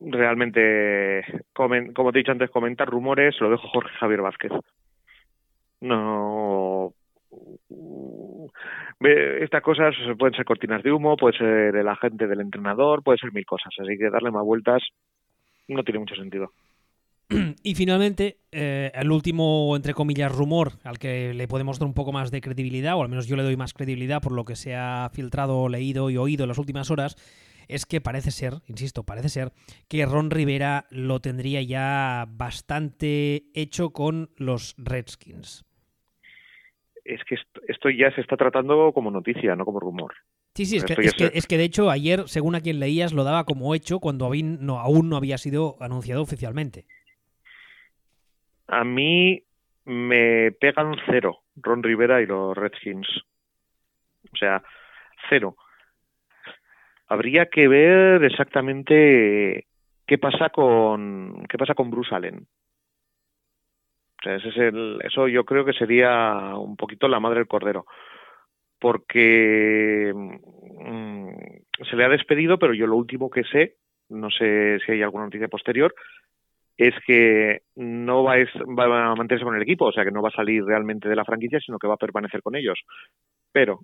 [0.00, 4.52] realmente, como te he dicho antes, comentar rumores lo dejo Jorge Javier Vázquez.
[5.80, 6.92] No.
[9.00, 13.32] Estas cosas pueden ser cortinas de humo, puede ser el agente del entrenador, puede ser
[13.32, 13.72] mil cosas.
[13.78, 14.82] Así que darle más vueltas
[15.68, 16.52] no tiene mucho sentido.
[17.62, 22.12] Y finalmente, eh, el último, entre comillas, rumor al que le podemos dar un poco
[22.12, 24.76] más de credibilidad, o al menos yo le doy más credibilidad por lo que se
[24.76, 27.16] ha filtrado, leído y oído en las últimas horas,
[27.68, 29.50] es que parece ser, insisto, parece ser
[29.88, 35.64] que Ron Rivera lo tendría ya bastante hecho con los Redskins.
[37.04, 37.36] Es que
[37.68, 40.14] esto ya se está tratando como noticia, no como rumor.
[40.56, 43.44] Sí, sí, es que, es que, de hecho ayer, según a quien leías, lo daba
[43.44, 46.86] como hecho cuando aún no, aún no había sido anunciado oficialmente.
[48.66, 49.42] A mí
[49.84, 53.06] me pegan cero Ron Rivera y los Redskins.
[54.32, 54.62] O sea,
[55.28, 55.56] cero.
[57.06, 59.66] Habría que ver exactamente
[60.06, 62.46] qué pasa con qué pasa con Bruce Allen.
[64.20, 67.46] O sea, ese es el, eso yo creo que sería un poquito la madre del
[67.46, 67.84] cordero
[68.78, 71.30] porque mm,
[71.88, 73.76] se le ha despedido, pero yo lo último que sé
[74.08, 75.94] no sé si hay alguna noticia posterior,
[76.76, 80.36] es que no va a, mantenerse con el equipo, o sea que no va a
[80.36, 82.78] salir realmente de la franquicia, sino que va a permanecer con ellos.
[83.52, 83.80] Pero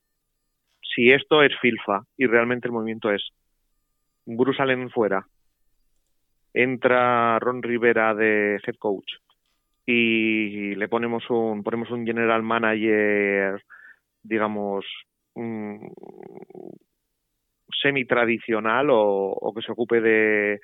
[0.95, 3.31] si esto es filfa y realmente el movimiento es
[4.27, 5.27] Bruce Allen fuera,
[6.53, 9.11] entra Ron Rivera de head coach
[9.87, 13.65] y le ponemos un ponemos un general manager
[14.23, 14.85] digamos
[17.81, 20.61] semi tradicional o, que se ocupe de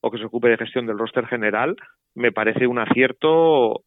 [0.00, 1.76] o que se ocupe de gestión del roster general
[2.14, 3.84] me parece un acierto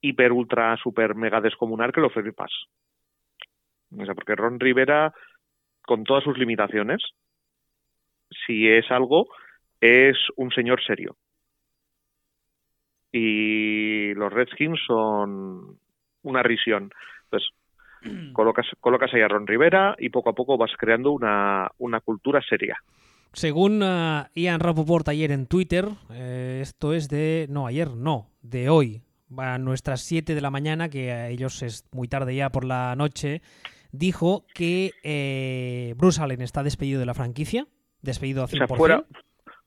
[0.00, 2.52] hiper ultra super mega descomunal que lo flipas
[3.96, 5.12] o sea porque Ron Rivera
[5.82, 7.02] con todas sus limitaciones
[8.46, 9.26] si es algo
[9.80, 11.16] es un señor serio
[13.12, 15.78] y los Redskins son
[16.22, 16.90] una risión.
[17.24, 17.48] Entonces,
[18.32, 22.40] colocas, colocas ahí a Ron Rivera y poco a poco vas creando una, una cultura
[22.48, 22.76] seria.
[23.32, 27.46] Según uh, Ian Rapoport ayer en Twitter, eh, esto es de...
[27.50, 29.02] No, ayer no, de hoy,
[29.36, 32.96] a nuestras 7 de la mañana, que a ellos es muy tarde ya por la
[32.96, 33.42] noche,
[33.92, 37.66] dijo que eh, Bruce Allen está despedido de la franquicia,
[38.00, 38.76] despedido a 100%.
[38.76, 39.04] fuera,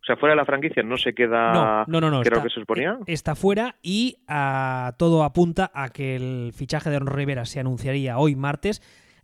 [0.02, 1.86] o sea, fuera de la franquicia no se queda.
[1.88, 2.22] No, no, no.
[2.22, 2.98] Creo que se suponía.
[3.06, 8.18] Está fuera y ah, todo apunta a que el fichaje de Ron Rivera se anunciaría
[8.18, 8.82] hoy martes,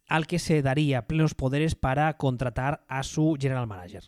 [0.07, 4.03] al que se daría plenos poderes para contratar a su general manager.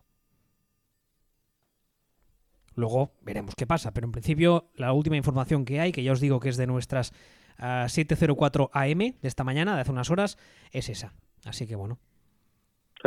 [2.76, 6.22] Luego veremos qué pasa, pero en principio la última información que hay, que ya os
[6.22, 7.14] digo que es de nuestras
[7.58, 10.38] 7.04 ah, AM de esta mañana, de hace unas horas,
[10.72, 11.14] es esa.
[11.46, 11.98] Así que bueno,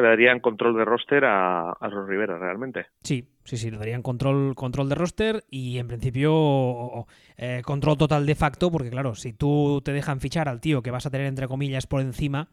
[0.00, 2.86] le darían control de roster a, a Ron Rivera realmente.
[3.02, 8.24] Sí, sí, sí, le darían control, control de roster y en principio eh, control total
[8.24, 11.26] de facto, porque claro, si tú te dejan fichar al tío que vas a tener
[11.26, 12.48] entre comillas por encima,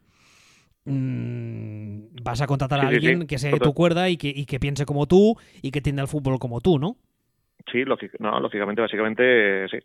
[0.85, 4.59] mmm, vas a contratar a alguien que sea de tu cuerda y que, y que
[4.59, 6.97] piense como tú y que tienda el fútbol como tú, ¿no?
[7.71, 7.83] Sí,
[8.19, 9.77] no, lógicamente, básicamente sí.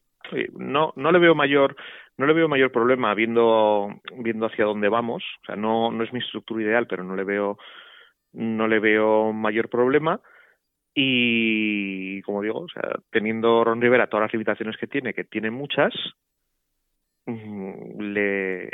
[0.56, 1.76] No, no le veo mayor,
[2.16, 5.22] no le veo mayor problema viendo, viendo hacia dónde vamos.
[5.42, 7.58] O sea, no, no es mi estructura ideal, pero no le veo,
[8.32, 10.20] no le veo mayor problema.
[10.94, 15.50] Y como digo, o sea, teniendo Ron Rivera todas las limitaciones que tiene, que tiene
[15.50, 15.92] muchas,
[17.26, 18.70] mm, le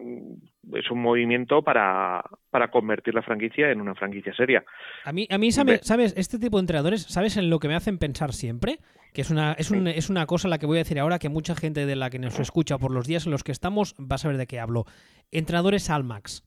[0.00, 4.64] Mm, es un movimiento para, para convertir la franquicia en una franquicia seria.
[5.04, 6.14] A mí, a mí ¿sabes, ¿sabes?
[6.16, 8.78] Este tipo de entrenadores, ¿sabes en lo que me hacen pensar siempre?
[9.12, 11.28] Que es una, es, un, es una cosa la que voy a decir ahora que
[11.28, 14.16] mucha gente de la que nos escucha por los días en los que estamos va
[14.16, 14.84] a saber de qué hablo.
[15.30, 16.44] Entrenadores Almax.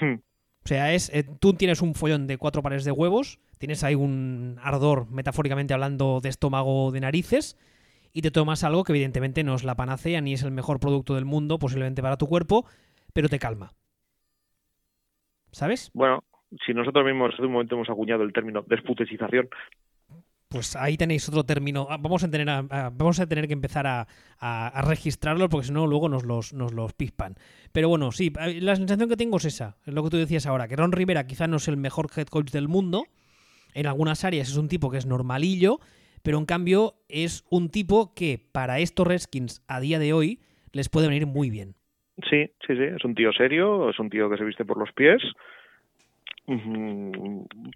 [0.00, 0.20] Hmm.
[0.64, 3.94] O sea, es eh, tú tienes un follón de cuatro pares de huevos, tienes ahí
[3.94, 7.58] un ardor, metafóricamente hablando, de estómago de narices,
[8.12, 11.14] y te tomas algo que evidentemente no es la panacea ni es el mejor producto
[11.14, 12.66] del mundo, posiblemente para tu cuerpo,
[13.12, 13.72] pero te calma.
[15.52, 15.90] ¿Sabes?
[15.94, 16.22] Bueno,
[16.64, 19.48] si nosotros mismos en un momento hemos acuñado el término desputecización.
[20.50, 21.86] Pues ahí tenéis otro término.
[21.88, 24.08] Ah, vamos a tener, vamos a tener que empezar a,
[24.40, 27.36] a, registrarlo porque si no luego nos los, nos los pispan.
[27.72, 30.66] Pero bueno, sí, la sensación que tengo es esa, es lo que tú decías ahora,
[30.66, 33.04] que Ron Rivera quizá no es el mejor head coach del mundo,
[33.74, 35.78] en algunas áreas es un tipo que es normalillo,
[36.24, 40.40] pero en cambio es un tipo que para estos Redskins a día de hoy
[40.72, 41.74] les puede venir muy bien.
[42.28, 44.92] Sí, sí, sí, es un tío serio, es un tío que se viste por los
[44.92, 45.22] pies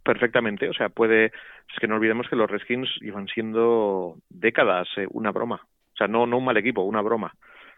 [0.02, 5.06] perfectamente, o sea, puede, es que no olvidemos que los Redskins iban siendo décadas eh,
[5.10, 7.32] una broma, o sea, no, no un mal equipo, una broma.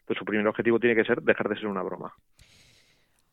[0.07, 2.13] Pues su primer objetivo tiene que ser dejar de ser una broma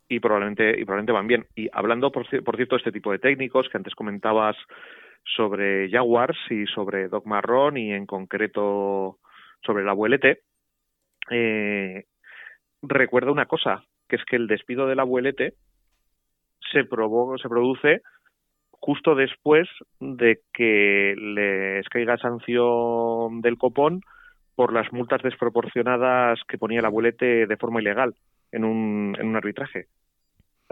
[0.08, 1.46] y probablemente y probablemente van bien.
[1.56, 4.56] Y hablando, por, por cierto, de este tipo de técnicos que antes comentabas
[5.24, 9.20] sobre Jaguars y sobre Doc Marrón y en concreto
[9.66, 10.42] sobre el abuelete,
[11.30, 12.06] eh,
[12.82, 15.54] recuerda una cosa, que es que el despido del abuelete
[16.72, 18.02] se, probó, se produce
[18.72, 19.68] justo después
[20.00, 24.02] de que les caiga sanción del copón
[24.56, 28.14] por las multas desproporcionadas que ponía el abuelete de forma ilegal
[28.52, 29.88] en un, en un arbitraje.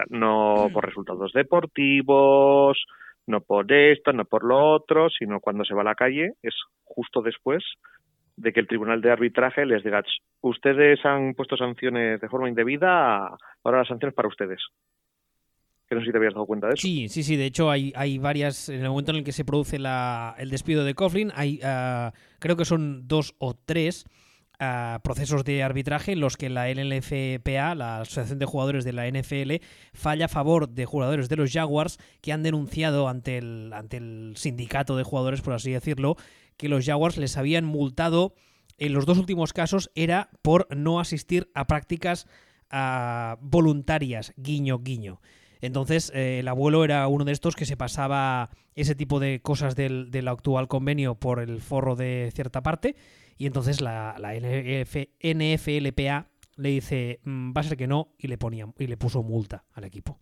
[0.09, 2.83] No por resultados deportivos,
[3.27, 6.55] no por esto, no por lo otro, sino cuando se va a la calle es
[6.83, 7.63] justo después
[8.35, 10.03] de que el tribunal de arbitraje les diga,
[10.41, 14.61] ustedes han puesto sanciones de forma indebida, ahora las sanciones para ustedes.
[15.95, 16.81] No sé si te habías dado cuenta de eso.
[16.81, 17.35] Sí, sí, sí.
[17.35, 18.69] De hecho, hay, hay varias.
[18.69, 22.13] En el momento en el que se produce la, el despido de Coughlin, hay, ah,
[22.39, 24.05] creo que son dos o tres
[25.01, 29.53] procesos de arbitraje en los que la NLFPA, la Asociación de Jugadores de la NFL,
[29.91, 34.33] falla a favor de jugadores de los Jaguars que han denunciado ante el, ante el
[34.35, 36.15] sindicato de jugadores, por así decirlo,
[36.57, 38.35] que los Jaguars les habían multado
[38.77, 42.27] en los dos últimos casos era por no asistir a prácticas
[43.41, 45.21] voluntarias, guiño, guiño.
[45.61, 49.75] Entonces, eh, el abuelo era uno de estos que se pasaba ese tipo de cosas
[49.75, 52.95] del, actual convenio por el forro de cierta parte.
[53.37, 58.27] Y entonces la, la NF NFLPA le dice, "Mm, va a ser que no, y
[58.27, 60.19] le, ponía, y le puso multa al equipo.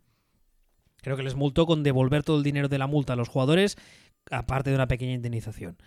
[1.02, 3.76] Creo que les multó con devolver todo el dinero de la multa a los jugadores,
[4.30, 5.78] aparte de una pequeña indemnización.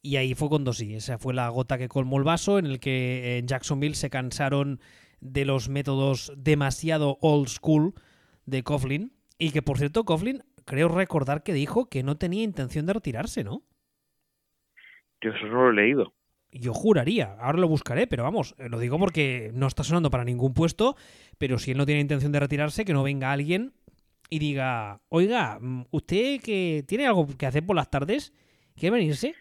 [0.00, 2.80] Y ahí fue cuando sí, esa fue la gota que colmó el vaso, en el
[2.80, 4.80] que en Jacksonville se cansaron
[5.20, 7.94] de los métodos demasiado old school
[8.46, 9.12] de Coughlin.
[9.38, 13.44] Y que, por cierto, Coughlin, creo recordar que dijo que no tenía intención de retirarse,
[13.44, 13.62] ¿no?
[15.20, 16.12] Yo eso no lo he leído.
[16.52, 20.24] Yo juraría, ahora lo buscaré, pero vamos, eh, lo digo porque no está sonando para
[20.24, 20.96] ningún puesto,
[21.36, 23.72] pero si él no tiene intención de retirarse, que no venga alguien
[24.30, 28.32] y diga, oiga, mm, usted que tiene algo que hacer por las tardes,
[28.76, 29.34] ¿quiere venirse?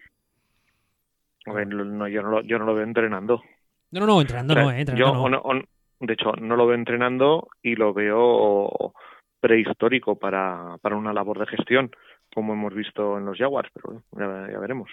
[1.46, 3.44] A ver, no, yo, no lo, yo no lo veo entrenando.
[3.92, 5.24] No, no, no, entrenando no, eh, entrenando yo, no.
[5.24, 5.68] o no- o-
[6.06, 8.94] de hecho, no lo veo entrenando y lo veo
[9.40, 11.92] prehistórico para, para una labor de gestión,
[12.34, 14.90] como hemos visto en los Jaguars, pero ya, ya veremos.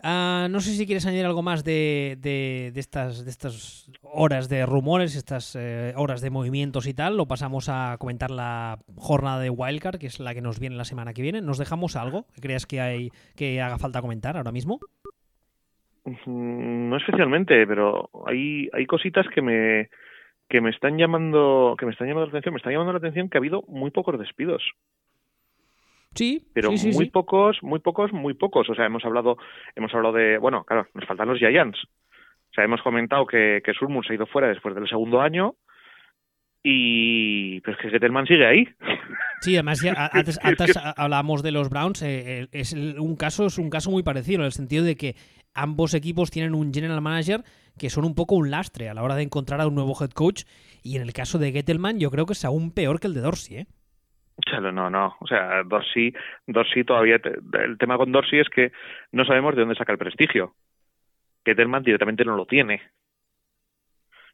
[0.00, 4.48] Ah, no sé si quieres añadir algo más de, de- de estas, de estas horas
[4.48, 7.16] de rumores, estas eh, horas de movimientos y tal.
[7.16, 10.84] Lo pasamos a comentar la jornada de Wildcard, que es la que nos viene la
[10.84, 11.40] semana que viene.
[11.40, 14.78] ¿Nos dejamos algo que creas que, hay, que haga falta comentar ahora mismo?
[16.04, 19.90] Mm, No especialmente, pero hay, hay cositas que me
[20.48, 22.54] que me están llamando que me están llamando la atención.
[22.54, 24.62] Me están llamando la atención que ha habido muy pocos despidos.
[26.14, 27.10] Sí, pero sí, sí, muy sí.
[27.10, 28.68] pocos, muy pocos, muy pocos.
[28.70, 29.36] O sea, hemos hablado,
[29.76, 31.78] hemos hablado de, bueno, claro, nos faltan los Giants.
[31.84, 35.54] O sea, hemos comentado que, que Surmur se ha ido fuera después del segundo año
[36.62, 38.68] y pero es que Gettelman sigue ahí.
[39.40, 43.58] Sí, además ya, antes, antes hablábamos de los Browns, eh, eh, es un caso es
[43.58, 45.14] un caso muy parecido en el sentido de que
[45.54, 47.42] ambos equipos tienen un general manager
[47.78, 50.10] que son un poco un lastre a la hora de encontrar a un nuevo head
[50.10, 50.44] coach
[50.82, 53.20] y en el caso de Gettelman yo creo que es aún peor que el de
[53.20, 53.66] Dorsey, ¿eh?
[54.60, 55.16] No, no.
[55.20, 56.14] O sea, Dorsey,
[56.46, 57.20] Dorsey todavía,
[57.64, 58.72] el tema con Dorsey es que
[59.12, 60.54] no sabemos de dónde saca el prestigio.
[61.44, 62.82] Gettelman directamente no lo tiene.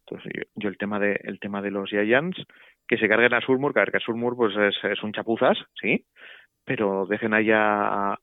[0.06, 2.36] Entonces, yo, el tema de el tema de los Giants,
[2.86, 6.04] que se carguen a Surmur, que a Surmur pues es, es un chapuzas, sí,
[6.64, 8.18] pero dejen allá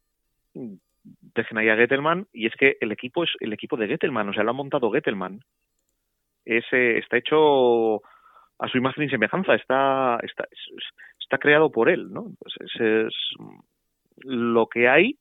[1.36, 4.34] dejen ahí a Gettelman y es que el equipo es el equipo de Gettelman, o
[4.34, 5.42] sea, lo ha montado Gettelman.
[6.46, 7.98] Ese está hecho
[8.60, 10.84] a su imagen y semejanza, está está es-
[11.20, 12.32] está creado por él, ¿no?
[12.40, 13.14] Pues es
[14.24, 15.18] lo que hay,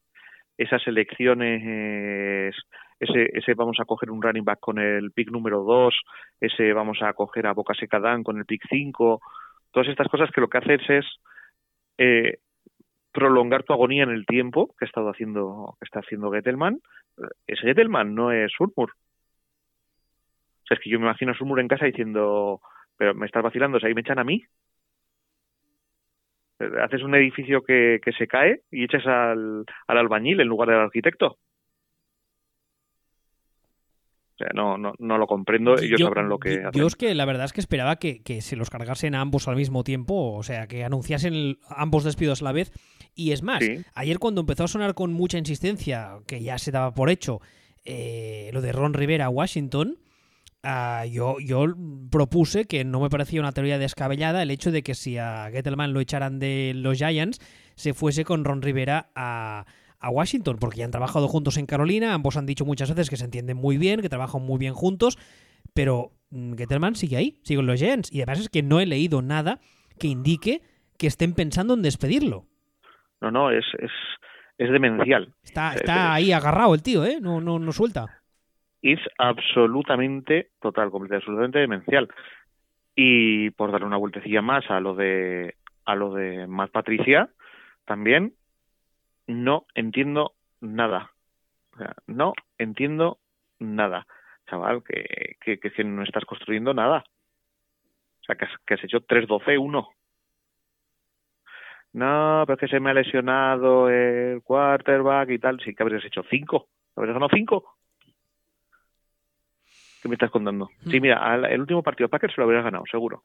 [0.58, 2.54] esas elecciones,
[2.98, 5.94] ese, ese vamos a coger un running back con el pick número 2,
[6.40, 9.20] ese vamos a coger a Boca Seca Dan con el pick 5,
[9.70, 11.06] todas estas cosas que lo que haces es
[11.98, 12.38] eh,
[13.12, 16.80] prolongar tu agonía en el tiempo que ha estado haciendo que está haciendo Gettelman
[17.46, 21.68] es Gettelman no es Surmur o sea es que yo me imagino a Surmur en
[21.68, 22.60] casa diciendo
[22.96, 24.42] pero me estás vacilando o sea ahí me echan a mí
[26.60, 30.68] Eh, haces un edificio que, que se cae y echas al, al albañil en lugar
[30.68, 31.26] del arquitecto
[34.34, 36.80] o sea no no, no lo comprendo ellos Yo- sabrán lo que yo- hacen.
[36.80, 39.48] Yo es que la verdad es que esperaba que, que se los cargasen a ambos
[39.48, 42.72] al mismo tiempo, o sea, que anunciasen el- ambos despidos a la vez.
[43.14, 43.78] Y es más, Sí.
[43.94, 47.40] ayer cuando empezó a sonar con mucha insistencia, que ya se daba por hecho,
[47.84, 49.98] eh, lo de Ron Rivera a Washington,
[50.62, 51.64] ah, yo, yo
[52.10, 55.92] propuse que no me parecía una teoría descabellada el hecho de que si a Gettelman
[55.92, 57.40] lo echaran de los Giants,
[57.76, 59.64] se fuese con Ron Rivera a,
[59.98, 63.16] a Washington, porque ya han trabajado juntos en Carolina, ambos han dicho muchas veces que
[63.16, 65.18] se entienden muy bien, que trabajan muy bien juntos,
[65.74, 68.86] pero mm, Gettelman sigue ahí, sigue en los Giants, y además es que no he
[68.86, 69.60] leído nada
[69.98, 70.62] que indique
[70.98, 72.46] que estén pensando en despedirlo.
[73.20, 73.90] No no es es
[74.58, 77.18] es demencial Está, Es- está ahí agarrado el tío, ¿eh?
[77.20, 78.20] No, no, no suelta.
[78.82, 82.08] es absolutamente total, completamente, absolutamente demencial.
[82.94, 85.54] Y por darle una vueltecilla más a lo de
[85.84, 87.30] a lo de Matt Patricia,
[87.84, 88.34] también
[89.26, 91.10] no entiendo nada.
[91.74, 93.18] O sea, no entiendo
[93.58, 94.06] nada,
[94.48, 97.04] chaval, que, que, que no estás construyendo nada.
[98.20, 99.88] O sea, que has, que has hecho 3-12-1.
[101.92, 105.60] No, pero es que se me ha lesionado el quarterback y tal.
[105.60, 106.68] Sí, que habrías hecho 5.
[106.96, 107.64] ¿Habrías ganado 5?
[110.00, 110.70] ¿Qué me estás contando?
[110.90, 111.02] Sí, Hmm.
[111.02, 113.24] mira, al- el último partido de Packers se lo habrías ganado, seguro.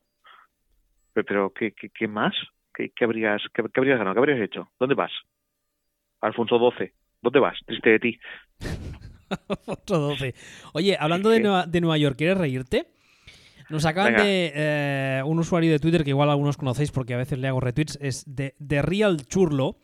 [1.14, 2.34] Pero, pero ¿qué, qué, qué más?
[2.74, 4.16] ¿Qué, qué habrías, qué, habrías ganado?
[4.16, 4.70] ¿Qué habrías hecho?
[4.80, 5.12] ¿Dónde vas?
[6.22, 6.94] Alfonso 12.
[7.22, 7.58] ¿Dónde vas?
[7.66, 8.20] Triste de ti.
[9.68, 10.34] Otro 12.
[10.74, 11.44] Oye, hablando de Sí.
[11.44, 12.88] Nueva, de Nueva York, ¿quieres reírte?
[13.70, 14.24] Nos acaban Venga.
[14.26, 14.52] de.
[14.56, 17.98] eh, un usuario de Twitter que igual algunos conocéis porque a veces le hago retweets,
[18.02, 19.80] es de, de Real Churlo.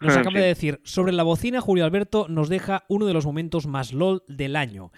[0.00, 0.40] Nos Ah, acaba sí.
[0.42, 4.22] de decir: Sobre la bocina, Julio Alberto nos deja uno de los momentos más LOL
[4.28, 4.90] del año.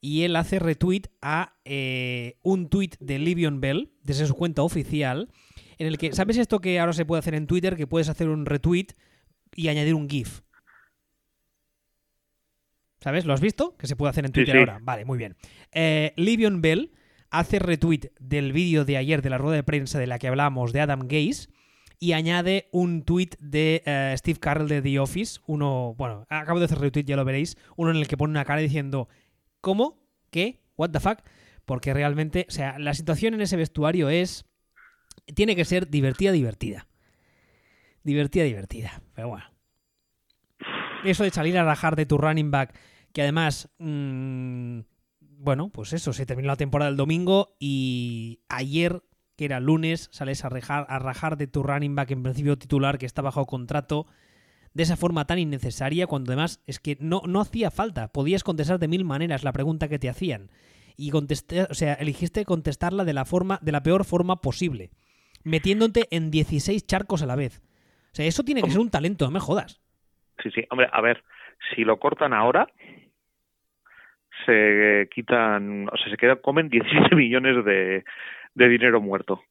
[0.00, 5.30] Y él hace retweet a eh, un tweet de Livion Bell, desde su cuenta oficial,
[5.78, 7.74] en el que, ¿sabes esto que ahora se puede hacer en Twitter?
[7.76, 8.88] Que puedes hacer un retweet
[9.56, 10.42] y añadir un GIF.
[13.00, 13.24] ¿Sabes?
[13.26, 13.76] ¿Lo has visto?
[13.76, 14.78] Que se puede hacer en Twitter ahora.
[14.80, 15.36] Vale, muy bien.
[15.72, 16.92] Eh, Livion Bell
[17.38, 20.72] hace retweet del vídeo de ayer de la rueda de prensa de la que hablábamos
[20.72, 21.48] de Adam Gaze
[21.98, 25.40] y añade un tweet de eh, Steve Carroll de The Office.
[25.46, 27.56] Uno, bueno, acabo de hacer retweet, ya lo veréis.
[27.76, 29.08] Uno en el que pone una cara diciendo,
[29.60, 30.00] ¿cómo?
[30.30, 30.60] ¿Qué?
[30.76, 31.18] ¿What the fuck?
[31.64, 34.44] Porque realmente, o sea, la situación en ese vestuario es.
[35.34, 36.86] Tiene que ser divertida, divertida.
[38.02, 39.02] Divertida, divertida.
[39.14, 39.46] Pero bueno.
[41.04, 42.74] Eso de salir a rajar de tu running back
[43.14, 44.43] que además, mm,
[45.44, 49.02] bueno, pues eso, se terminó la temporada el domingo y ayer,
[49.36, 52.98] que era lunes, sales a, rajar, a rajar de tu running back en principio titular
[52.98, 54.06] que está bajo contrato
[54.72, 58.78] de esa forma tan innecesaria, cuando además es que no, no hacía falta, podías contestar
[58.78, 60.50] de mil maneras la pregunta que te hacían
[60.96, 64.90] y contesté, o sea, elegiste contestarla de la forma de la peor forma posible,
[65.44, 67.62] metiéndote en 16 charcos a la vez.
[68.12, 69.82] O sea, eso tiene que ser un talento, no me jodas.
[70.42, 71.22] Sí, sí, hombre, a ver,
[71.74, 72.66] si lo cortan ahora,
[74.44, 78.04] se quitan, o sea, se quedan, comen 17 millones de,
[78.54, 79.42] de dinero muerto.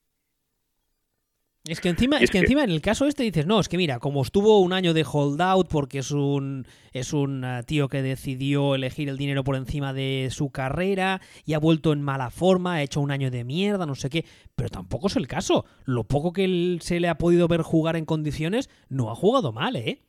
[1.65, 3.99] Es que encima, es, que, encima en el caso este dices, no, es que mira,
[3.99, 8.75] como estuvo un año de holdout porque es un es un ah, tío que decidió
[8.75, 12.81] elegir el dinero por encima de su carrera y ha vuelto en mala forma, ha
[12.81, 14.25] hecho un año de mierda, no sé qué,
[14.57, 15.63] pero tampoco es el caso.
[15.85, 19.53] Lo poco que él se le ha podido ver jugar en condiciones, no ha jugado
[19.53, 19.99] mal, ¿eh?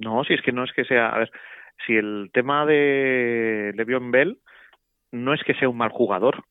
[0.00, 1.30] No, si es que no es que sea, a ver,
[1.86, 4.38] si el tema de Le'Veon Bell
[5.10, 6.44] no es que sea un mal jugador,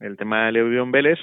[0.00, 1.18] el tema de Le'Veon Bell es,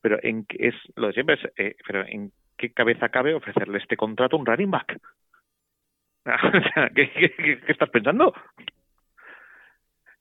[0.00, 3.96] pero en es lo de siempre es, eh, pero en qué cabeza cabe ofrecerle este
[3.96, 4.98] contrato a un running back.
[6.94, 8.34] ¿qué, qué, estás pensando?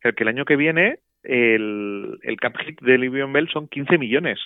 [0.02, 4.40] Que el año que viene el, cap hit de Le'Veon Bell son 15 millones.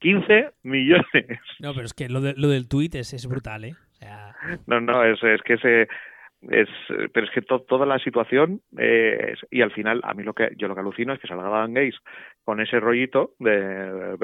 [0.00, 1.40] 15 millones.
[1.60, 3.76] No, pero es que lo, de, lo del tweet es brutal, ¿eh?
[4.66, 5.88] No, no, es, es que se
[6.50, 6.68] es
[7.12, 10.66] pero es que toda la situación eh, y al final a mí lo que yo
[10.66, 12.00] lo que alucino es que salga Dan Gates
[12.44, 14.16] con ese rollito de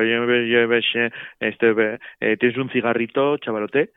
[1.39, 3.93] este eh, tienes un cigarrito chavalote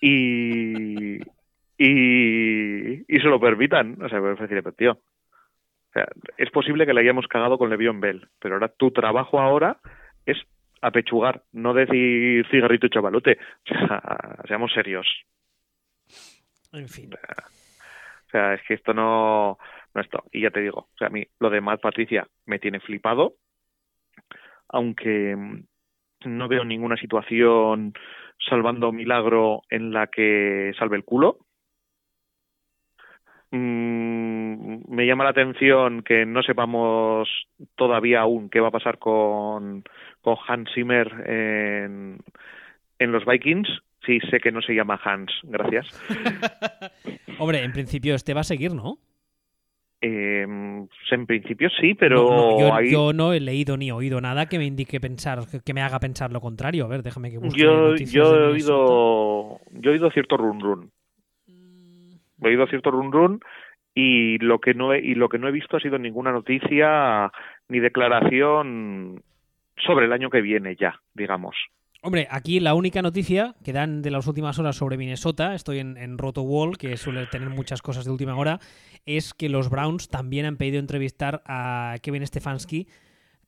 [0.00, 1.20] y
[1.78, 3.96] y, y se lo permitan.
[4.02, 6.08] O sea me decir tío o sea,
[6.38, 9.78] es posible que le hayamos cagado con Levion Bell pero ahora tu trabajo ahora
[10.26, 10.38] es
[10.82, 13.38] apechugar, no decir cigarrito chavalote.
[13.64, 15.06] O sea, seamos serios.
[16.72, 17.10] En fin.
[17.14, 19.58] O sea, es que esto no,
[19.94, 20.24] no esto.
[20.32, 23.34] Y ya te digo, o sea, a mí lo de Matt Patricia me tiene flipado,
[24.68, 25.36] aunque
[26.24, 27.94] no veo ninguna situación
[28.48, 31.38] salvando milagro en la que salve el culo.
[33.50, 37.28] Mm, me llama la atención que no sepamos
[37.76, 39.84] todavía aún qué va a pasar con,
[40.22, 42.18] con Hans Zimmer en,
[42.98, 43.68] en los Vikings.
[44.06, 45.86] Sí, sé que no se llama Hans, gracias.
[47.38, 48.98] Hombre, en principio este va a seguir, ¿no?
[50.00, 54.98] Eh, en principio sí, pero yo, no he leído ni oído nada que me indique
[54.98, 56.86] pensar, que me haga pensar lo contrario.
[56.86, 60.90] A ver, déjame que busque Yo, yo he oído, yo he oído cierto run run.
[61.46, 63.40] He oído cierto run run
[63.94, 67.30] y lo que no he, y lo que no he visto ha sido ninguna noticia
[67.68, 69.22] ni declaración
[69.86, 71.56] sobre el año que viene ya, digamos.
[72.04, 75.96] Hombre, aquí la única noticia que dan de las últimas horas sobre Minnesota, estoy en,
[75.96, 78.58] en Roto Wall, que suele tener muchas cosas de última hora,
[79.06, 82.88] es que los Browns también han pedido entrevistar a Kevin Stefanski,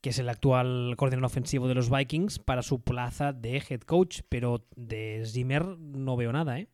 [0.05, 4.21] que es el actual coordinador ofensivo de los Vikings, para su plaza de head coach,
[4.29, 6.69] pero de Zimmer no veo nada, ¿eh?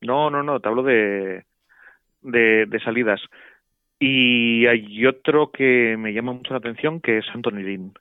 [0.00, 1.44] No, no, no, te hablo de,
[2.22, 3.20] de, salidas.
[3.98, 7.94] Y hay otro que me llama mucho la atención, que es Anthony Lynn.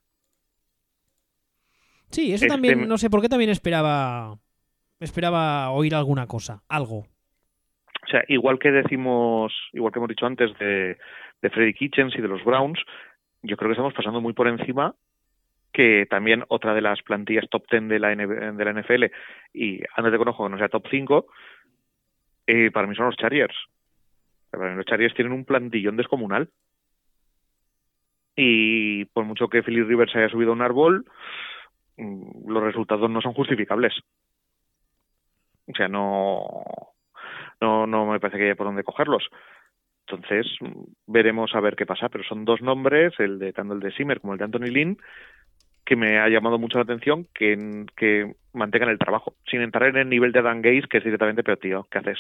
[2.14, 4.38] Sí, eso también, este no sé por qué también esperaba
[4.99, 6.99] esperaba oír alguna cosa, algo.
[6.99, 10.97] O sea, igual que decimos, igual que hemos dicho antes de,
[11.41, 12.80] de Freddy Kitchens y de los Browns,
[13.41, 14.95] yo creo que estamos pasando muy por encima
[15.74, 19.05] que también otra de las plantillas top 10 de la, de la NFL,
[19.53, 21.26] y antes de conozco que no sea top 5,
[22.45, 23.55] eh, para mí son los Chargers.
[24.51, 26.49] Los Chargers tienen un plantillón descomunal.
[28.36, 31.05] Y por mucho que Philip Rivers haya subido a un árbol,
[31.97, 33.93] los resultados no son justificables.
[35.67, 36.45] O sea, no,
[37.61, 39.29] no, no me parece que haya por dónde cogerlos.
[40.07, 40.47] Entonces,
[41.07, 42.09] veremos a ver qué pasa.
[42.09, 44.97] Pero son dos nombres, el de tanto el de Simmer como el de Anthony Lynn,
[45.85, 49.97] que me ha llamado mucho la atención que, que mantengan el trabajo, sin entrar en
[49.97, 52.19] el nivel de Dan Gaze, que es directamente, pero tío, ¿qué haces?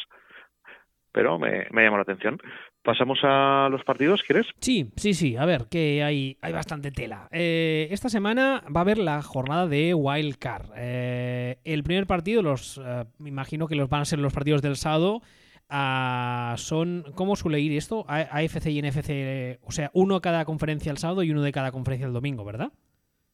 [1.13, 2.37] Pero me, me llama la atención.
[2.83, 4.45] ¿Pasamos a los partidos, quieres?
[4.59, 5.37] Sí, sí, sí.
[5.37, 7.29] A ver, que hay, hay bastante tela.
[7.31, 10.71] Eh, esta semana va a haber la jornada de Wild Card.
[10.75, 14.61] Eh, el primer partido, los eh, me imagino que los van a ser los partidos
[14.61, 15.21] del sábado.
[15.69, 18.05] ah, son, ¿cómo suele ir esto?
[18.07, 21.51] A- AFC y NFC, eh, o sea, uno cada conferencia el sábado y uno de
[21.51, 22.71] cada conferencia el domingo, ¿verdad?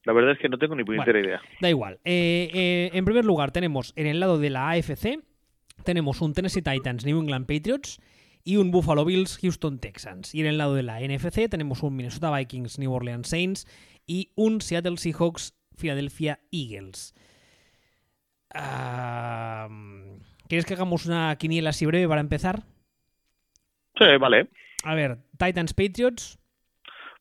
[0.04, 1.40] La verdad es que no tengo ni puñetera idea.
[1.60, 1.98] Da igual.
[2.04, 5.18] Eh, eh, en primer lugar, tenemos en el lado de la AFC,
[5.84, 8.00] tenemos un Tennessee Titans New England Patriots
[8.44, 10.34] y un Buffalo Bills Houston Texans.
[10.34, 13.66] Y en el lado de la NFC tenemos un Minnesota Vikings New Orleans Saints
[14.06, 17.14] y un Seattle Seahawks Philadelphia Eagles.
[18.52, 19.68] Ah,
[20.48, 22.64] ¿Quieres que hagamos una quiniela así breve para empezar?
[23.96, 24.48] Sí, vale.
[24.82, 26.38] A ver, Titans Patriots,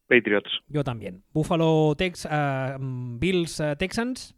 [0.07, 0.49] Patriots.
[0.67, 1.23] yo también.
[1.33, 4.35] Buffalo Tex, ah, mm, Bills ah, Texans,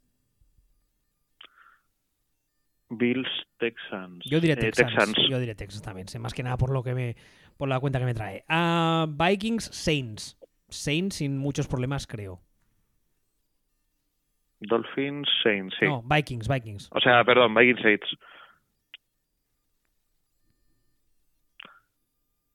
[2.91, 3.27] Bills,
[3.57, 4.23] Texans.
[4.25, 5.15] Yo diré Eh, Texans.
[5.29, 7.15] Yo diré Texans también, más que nada por lo que me
[7.57, 8.43] por la cuenta que me trae.
[8.49, 10.37] Ah, Vikings Saints.
[10.67, 12.41] Saints sin muchos problemas, creo.
[14.59, 15.85] Dolphins, Saints, sí.
[15.85, 16.89] No, Vikings, Vikings.
[16.91, 18.07] O sea, perdón, Vikings, Saints.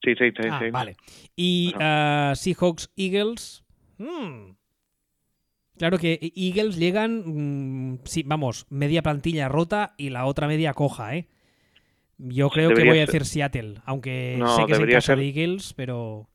[0.03, 0.73] Sí, Saints, Saints, Ah, Saints.
[0.73, 0.97] vale.
[1.35, 3.65] Y ah, Seahawks Eagles.
[3.99, 4.56] Hmm.
[5.79, 11.15] Claro que Eagles llegan, mm, sí, vamos, media plantilla rota y la otra media coja,
[11.17, 11.27] ¿eh?
[12.19, 15.19] Yo creo que voy a decir Seattle, aunque No, sé que es debería casa ser-
[15.19, 16.29] de Eagles, pero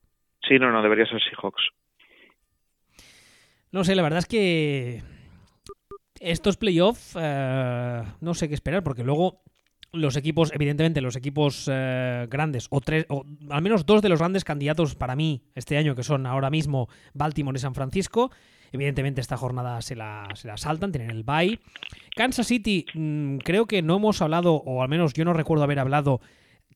[0.47, 1.61] Sí, no, no, debería ser Seahawks.
[3.71, 5.01] No sé, la verdad es que
[6.19, 9.41] estos playoffs eh, no sé qué esperar, porque luego
[9.93, 14.19] los equipos, evidentemente los equipos eh, grandes, o tres, o al menos dos de los
[14.19, 18.31] grandes candidatos para mí este año, que son ahora mismo Baltimore y San Francisco,
[18.71, 21.59] evidentemente esta jornada se la, se saltan, tienen el bye.
[22.15, 25.79] Kansas City, mm, creo que no hemos hablado, o al menos yo no recuerdo haber
[25.79, 26.21] hablado,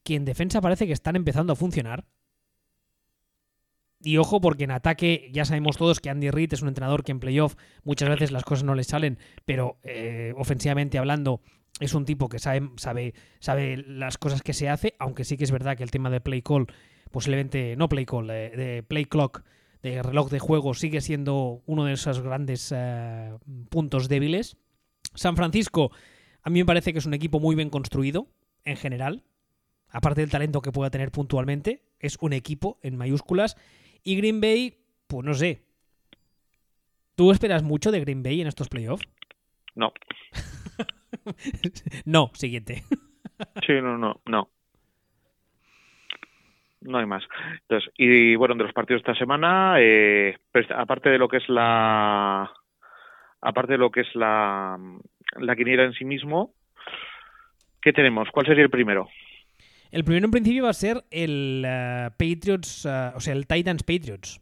[0.04, 2.06] que en defensa parece que están empezando a funcionar.
[4.02, 7.12] Y ojo, porque en ataque ya sabemos todos que Andy Reid es un entrenador que
[7.12, 11.42] en playoff muchas veces las cosas no le salen, pero eh, ofensivamente hablando
[11.80, 15.44] es un tipo que sabe, sabe, sabe las cosas que se hace, aunque sí que
[15.44, 16.68] es verdad que el tema de play call,
[17.12, 19.44] posiblemente, no play call, de, de play clock,
[19.82, 23.38] de reloj de juego, sigue siendo uno de esos grandes eh,
[23.70, 24.58] puntos débiles.
[25.14, 25.92] San Francisco,
[26.42, 28.28] a mí me parece que es un equipo muy bien construido,
[28.64, 29.24] en general,
[29.90, 33.58] aparte del talento que pueda tener puntualmente, es un equipo en mayúsculas.
[34.04, 35.64] Y Green Bay, pues no sé.
[37.16, 39.08] ¿Tú esperas mucho de Green Bay en estos playoffs?
[39.76, 39.94] No.
[42.06, 42.84] no, siguiente.
[43.66, 44.50] Sí, no, no, no.
[46.82, 47.24] No hay más.
[47.62, 51.38] Entonces, y bueno, de los partidos de esta semana, eh, pues, aparte de lo que
[51.38, 52.52] es la
[53.42, 54.78] aparte de lo que es la,
[55.38, 56.54] la quiniela en sí mismo,
[57.82, 58.30] ¿qué tenemos?
[58.32, 59.08] ¿Cuál sería el primero?
[59.92, 63.84] El primero en principio va a ser el eh, Patriots, eh, o sea, el Titans
[63.84, 64.42] Patriots.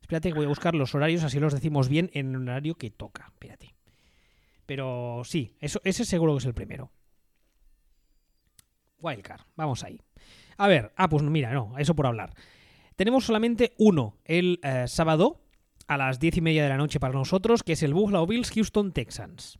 [0.00, 2.90] Espérate que voy a buscar los horarios, así los decimos bien en el horario que
[2.90, 3.26] toca.
[3.32, 3.73] Espérate.
[4.66, 6.90] Pero sí, eso, ese seguro que es el primero.
[8.98, 10.00] Wildcard, vamos ahí.
[10.56, 12.30] A ver, ah, pues mira, no, eso por hablar.
[12.96, 15.40] Tenemos solamente uno el eh, sábado
[15.88, 18.52] a las diez y media de la noche para nosotros, que es el Buffalo Bills
[18.52, 19.58] Houston Texans.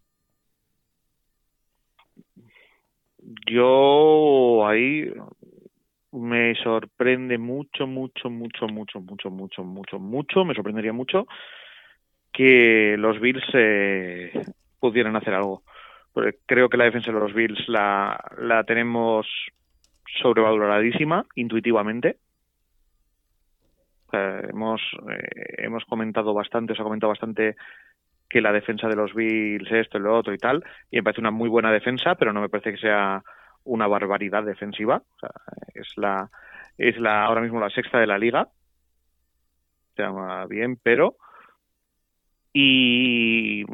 [3.50, 5.12] Yo ahí
[6.12, 11.26] me sorprende mucho, mucho, mucho, mucho, mucho, mucho, mucho, mucho, me sorprendería mucho
[12.32, 14.32] que los Bills eh,
[14.90, 15.62] pudieran hacer algo.
[16.44, 19.26] Creo que la defensa de los Bills la, la tenemos
[20.22, 22.18] sobrevaloradísima intuitivamente.
[24.12, 27.56] Hemos, eh, hemos comentado bastante, os ha comentado bastante
[28.28, 31.22] que la defensa de los Bills esto y lo otro y tal, y me parece
[31.22, 33.22] una muy buena defensa, pero no me parece que sea
[33.64, 35.02] una barbaridad defensiva.
[35.74, 36.30] Es la
[36.76, 38.48] es la ahora mismo la sexta de la liga.
[39.96, 41.16] Se llama bien, pero
[42.52, 43.64] y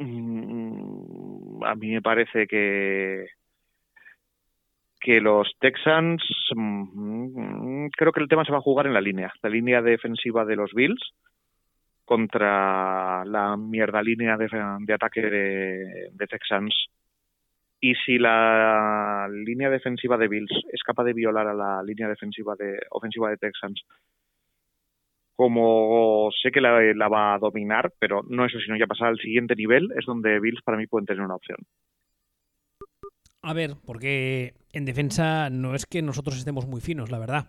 [0.00, 3.26] mm, a mí me parece que
[5.00, 6.22] que los Texans
[6.54, 10.44] mm, creo que el tema se va a jugar en la línea, la línea defensiva
[10.44, 11.00] de los Bills
[12.04, 16.74] contra la mierda línea de, ataque de, de, Texans.
[17.80, 22.54] Y si la línea defensiva de Bills es capaz de violar a la línea defensiva
[22.58, 23.82] de ofensiva de Texans,
[25.40, 29.56] como sé que la, va a dominar, pero no eso, sino ya pasar al siguiente
[29.56, 31.56] nivel, es donde Bills para mí pueden tener una opción.
[33.40, 37.48] A ver, porque en defensa no es que nosotros estemos muy finos, la verdad.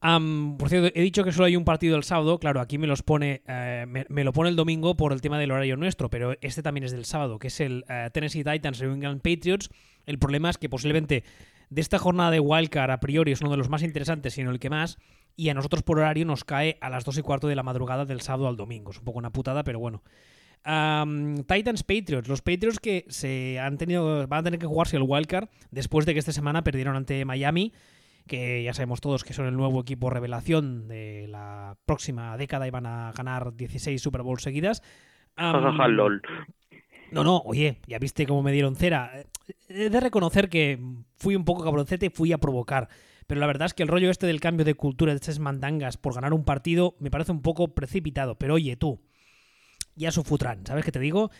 [0.00, 2.40] Por cierto, he dicho que solo hay un partido el sábado.
[2.40, 5.52] Claro, aquí me los pone, eh, me, lo pone el domingo por el tema del
[5.52, 8.92] horario nuestro, pero este también es del sábado, que es el uh, Tennessee Titans New
[8.92, 9.70] England Patriots.
[10.06, 11.22] El problema es que posiblemente
[11.70, 14.58] de esta jornada de Wildcard a priori es uno de los más interesantes, sino el
[14.58, 14.98] que más,
[15.36, 18.04] y a nosotros por horario nos cae a las 2 y cuarto de la madrugada
[18.04, 18.90] del sábado al domingo.
[18.90, 20.02] Es un poco una putada, pero bueno.
[21.46, 25.48] Titans Patriots, los Patriots que se han tenido, van a tener que jugarse el wildcard
[25.70, 27.72] después de que esta semana perdieron ante Miami,
[28.26, 32.70] que ya sabemos todos que son el nuevo equipo revelación de la próxima década y
[32.70, 34.82] van a ganar 16 Super Bowls seguidas.
[37.12, 39.12] No, no, oye, ya viste cómo me dieron cera.
[39.68, 40.80] He de reconocer que
[41.14, 42.88] fui un poco cabroncete y fui a provocar.
[43.26, 45.96] Pero la verdad es que el rollo este del cambio de cultura de estas mandangas
[45.96, 48.38] por ganar un partido me parece un poco precipitado.
[48.38, 49.00] Pero oye, tú,
[49.96, 51.30] ya su futran, ¿sabes qué te digo?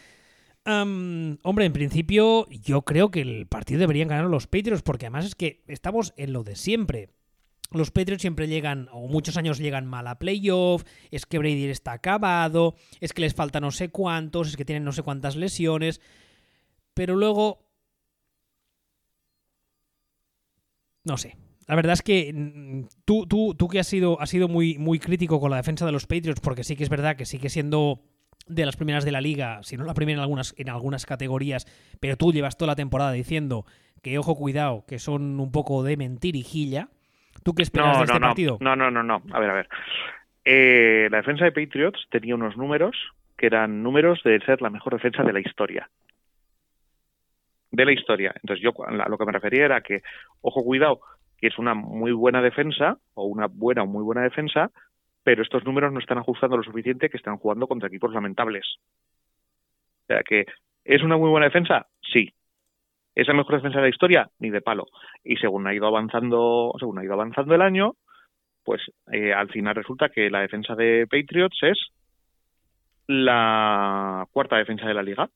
[0.68, 5.37] hombre, en principio yo creo que el partido deberían ganar los Patriots porque además es
[5.37, 7.11] que estamos en lo de siempre.
[7.70, 11.93] Los Patriots siempre llegan, o muchos años llegan mal a playoff, es que Brady está
[11.93, 16.01] acabado, es que les falta no sé cuántos, es que tienen no sé cuántas lesiones,
[16.95, 17.64] pero luego...
[21.05, 24.48] No sé, la verdad es que mm, tú, tú, tú que has sido, has sido
[24.48, 27.24] muy, muy crítico con la defensa de los Patriots, porque sí que es verdad que
[27.24, 28.00] sigue siendo
[28.46, 31.66] de las primeras de la liga, si no la primera en algunas, en algunas categorías,
[32.00, 33.64] pero tú llevas toda la temporada diciendo
[34.02, 36.88] que ojo cuidado, que son un poco de mentirijilla.
[37.42, 38.58] ¿Tú qué esperas de este partido?
[38.60, 39.22] No, no, no, no.
[39.32, 39.68] A ver, a ver.
[40.44, 42.96] Eh, la defensa de Patriots tenía unos números
[43.36, 45.90] que eran números de ser la mejor defensa de la historia
[47.76, 48.32] de la historia.
[48.42, 50.00] Entonces yo a lo que me refería era que,
[50.40, 51.00] ojo, cuidado,
[51.39, 54.70] que es una muy buena defensa, o una buena o muy buena defensa,
[55.22, 58.64] pero estos números no están ajustando lo suficiente que están jugando contra equipos lamentables.
[60.03, 60.47] O sea que,
[60.84, 61.87] ¿es una muy buena defensa?
[62.01, 62.32] Sí.
[63.14, 64.30] ¿Es la mejor defensa de la historia?
[64.39, 64.87] Ni de palo.
[65.24, 67.97] Y según ha ido avanzando, según ha ido avanzando el año,
[68.62, 71.78] pues eh, al final resulta que la defensa de Patriots es
[73.07, 75.30] la cuarta defensa de la liga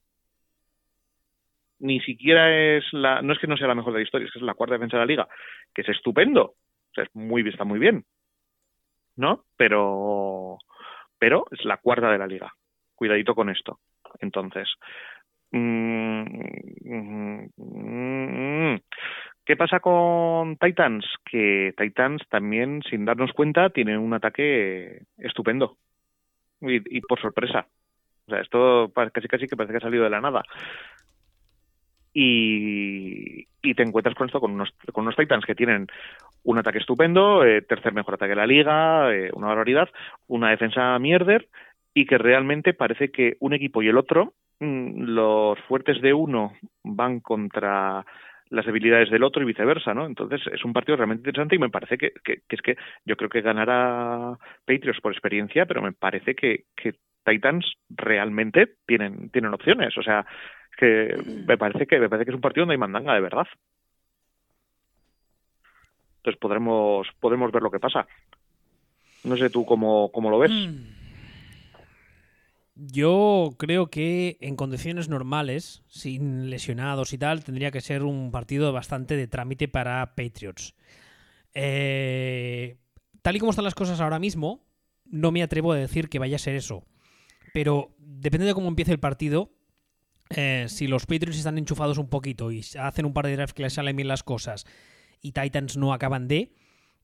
[1.80, 4.32] ni siquiera es la, no es que no sea la mejor de la historia, es
[4.32, 5.28] que es la cuarta defensa de la liga,
[5.74, 6.54] que es estupendo,
[6.94, 8.04] es muy, está muy bien,
[9.16, 9.44] ¿no?
[9.56, 10.58] Pero,
[11.18, 12.52] pero es la cuarta de la liga.
[12.94, 13.80] Cuidadito con esto.
[14.20, 14.68] Entonces,
[15.52, 16.24] mm,
[19.44, 21.06] ¿qué pasa con Titans?
[21.24, 25.78] Que Titans también, sin darnos cuenta, tienen un ataque estupendo
[26.60, 27.66] y, y por sorpresa.
[28.26, 30.42] O sea, esto casi casi que parece que ha salido de la nada
[32.12, 33.44] y,
[33.74, 35.86] te encuentras con esto, con unos, con unos Titans que tienen
[36.42, 39.88] un ataque estupendo, eh, tercer mejor ataque de la liga, eh, una barbaridad,
[40.26, 41.48] una defensa mierder
[41.94, 46.54] y que realmente parece que un equipo y el otro, mm, los fuertes de uno
[46.82, 48.04] van contra
[48.48, 50.06] las debilidades del otro y viceversa, ¿no?
[50.06, 53.30] Entonces es un partido realmente interesante y me parece que, que, es que yo creo
[53.30, 54.36] que ganará
[54.66, 56.94] Patriots por experiencia, pero me parece que, que
[57.24, 59.96] Titans realmente tienen, tienen opciones.
[59.96, 60.26] O sea,
[60.80, 61.14] que
[61.46, 63.46] me parece que me parece que es un partido donde hay mandanga de verdad.
[66.18, 68.06] Entonces podremos podremos ver lo que pasa.
[69.24, 70.50] No sé tú cómo, cómo lo ves.
[70.50, 71.00] Hmm.
[72.74, 78.72] Yo creo que en condiciones normales, sin lesionados y tal, tendría que ser un partido
[78.72, 80.74] bastante de trámite para Patriots.
[81.52, 82.78] Eh,
[83.20, 84.64] tal y como están las cosas ahora mismo,
[85.04, 86.84] no me atrevo a decir que vaya a ser eso.
[87.52, 89.50] Pero depende de cómo empiece el partido,
[90.30, 93.62] eh, si los Patriots están enchufados un poquito y hacen un par de drafts que
[93.62, 94.64] les salen bien las cosas
[95.20, 96.52] y Titans no acaban de,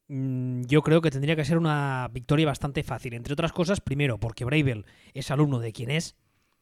[0.08, 3.14] mm, yo creo que tendría que ser una victoria bastante fácil.
[3.14, 6.16] Entre otras cosas, primero, porque Bravel es alumno de quien es.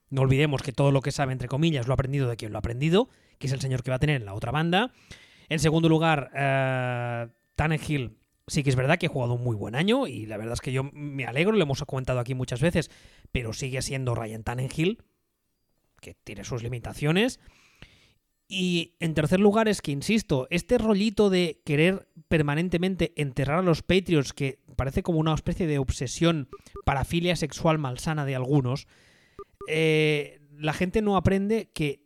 [0.08, 2.58] No olvidemos que todo lo que sabe, entre comillas, lo ha aprendido de quien lo
[2.58, 3.08] ha aprendido,
[3.38, 4.92] que es el señor que va a tener en la otra banda.
[5.48, 6.30] En segundo lugar,
[7.56, 10.54] Tannehill sí que es verdad que ha jugado un muy buen año y la verdad
[10.54, 12.90] es que yo me alegro, lo hemos comentado aquí muchas veces,
[13.32, 14.98] pero sigue siendo Ryan Tannehill
[16.04, 17.40] que tiene sus limitaciones.
[18.46, 23.82] Y en tercer lugar es que, insisto, este rollito de querer permanentemente enterrar a los
[23.82, 26.48] Patriots, que parece como una especie de obsesión
[26.84, 28.86] parafilia sexual malsana de algunos,
[29.66, 32.04] eh, la gente no aprende que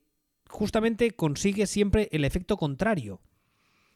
[0.48, 3.20] justamente consigue siempre el efecto contrario.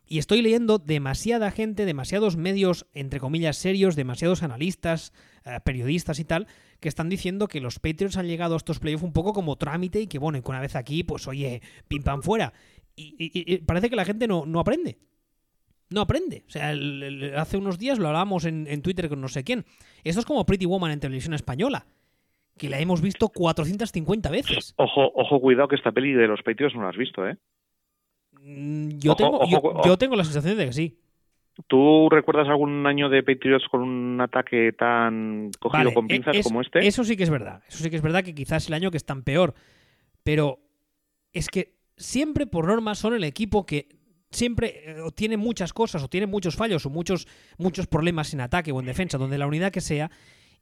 [0.06, 5.12] Y estoy leyendo demasiada gente, demasiados medios, entre comillas, serios, demasiados analistas,
[5.44, 6.46] eh, periodistas y tal,
[6.80, 10.00] que están diciendo que los Patriots han llegado a estos playoffs un poco como trámite
[10.00, 12.52] y que, bueno, y que una vez aquí, pues oye, pim pam fuera.
[12.94, 14.98] Y, parece que la gente no, no aprende.
[15.88, 16.44] No aprende.
[16.46, 16.74] O sea,
[17.40, 19.64] hace unos días lo hablábamos en, en, Twitter con no sé quién.
[20.04, 21.86] Esto es como Pretty Woman en televisión española.
[22.58, 24.74] Que la hemos visto 450 veces.
[24.76, 27.38] Ojo, ojo, cuidado que esta peli de los Patriots no la has visto, ¿eh?
[28.42, 29.40] Mm, yo, tengo,
[29.84, 30.98] yo, tengo la sensación de que sí.
[31.68, 36.60] ¿Tú recuerdas algún año de Patriots con un ataque tan cogido con e, pinzas como
[36.60, 36.86] este?
[36.86, 37.62] Eso sí que es verdad.
[37.68, 39.54] Eso sí que es verdad que quizás el año que están peor.
[40.24, 40.60] Pero
[41.32, 43.88] es que siempre por norma son el equipo que
[44.30, 47.26] siempre eh, tiene muchas cosas o tiene muchos fallos o muchos,
[47.58, 50.10] muchos problemas en ataque o en defensa, donde la unidad que sea,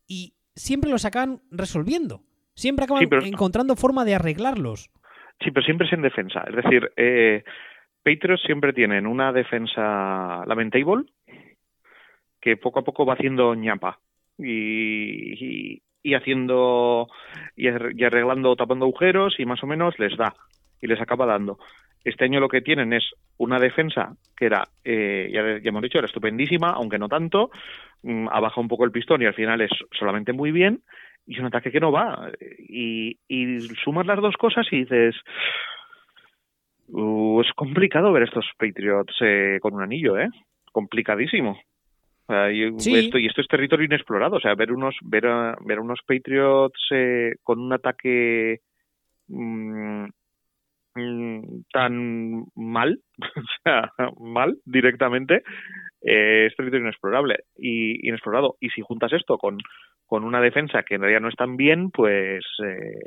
[0.07, 2.23] y siempre los acaban resolviendo.
[2.55, 4.91] Siempre acaban encontrando forma de arreglarlos.
[5.43, 6.45] Sí, pero siempre es en defensa.
[6.49, 7.45] Es decir, eh,
[8.03, 11.05] Patriots siempre tienen una defensa lamentable
[12.41, 13.99] que poco a poco va haciendo ñapa
[14.39, 17.09] y, y, haciendo
[17.57, 20.35] y, arreglando, tapando agujeros y más o menos les da
[20.81, 21.59] y les acaba dando.
[22.03, 26.07] Este año lo que tienen es una defensa que era, eh, ya, hemos dicho, era
[26.07, 27.51] estupendísima, aunque no tanto,
[28.03, 30.81] mm, ha bajado un poco el pistón y al final es solamente muy bien,
[31.27, 32.31] y un ataque que no va.
[32.59, 35.15] Y, y sumas las dos cosas y dices,
[36.93, 40.29] uh, es complicado ver estos Patriots eh, con un anillo, ¿eh?
[40.73, 41.59] Complicadísimo.
[42.29, 42.65] y,
[42.97, 44.37] esto, y esto es territorio inexplorado.
[44.37, 45.25] O sea, ver unos, ver,
[45.65, 48.61] ver unos Patriots eh, con un ataque
[49.29, 50.05] mm,
[50.95, 55.43] mm, tan mal, o sea, mal directamente,
[56.03, 58.57] eh, es territorio inexplorable y inexplorado.
[58.61, 59.59] Y si juntas esto con,
[60.07, 63.01] con una defensa que en realidad no es tan bien, pues eh,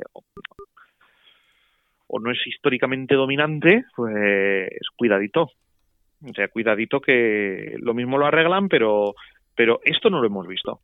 [2.14, 5.50] o no es históricamente dominante, pues cuidadito.
[6.22, 9.16] O sea, cuidadito que lo mismo lo arreglan, pero,
[9.56, 10.80] pero esto no lo hemos visto.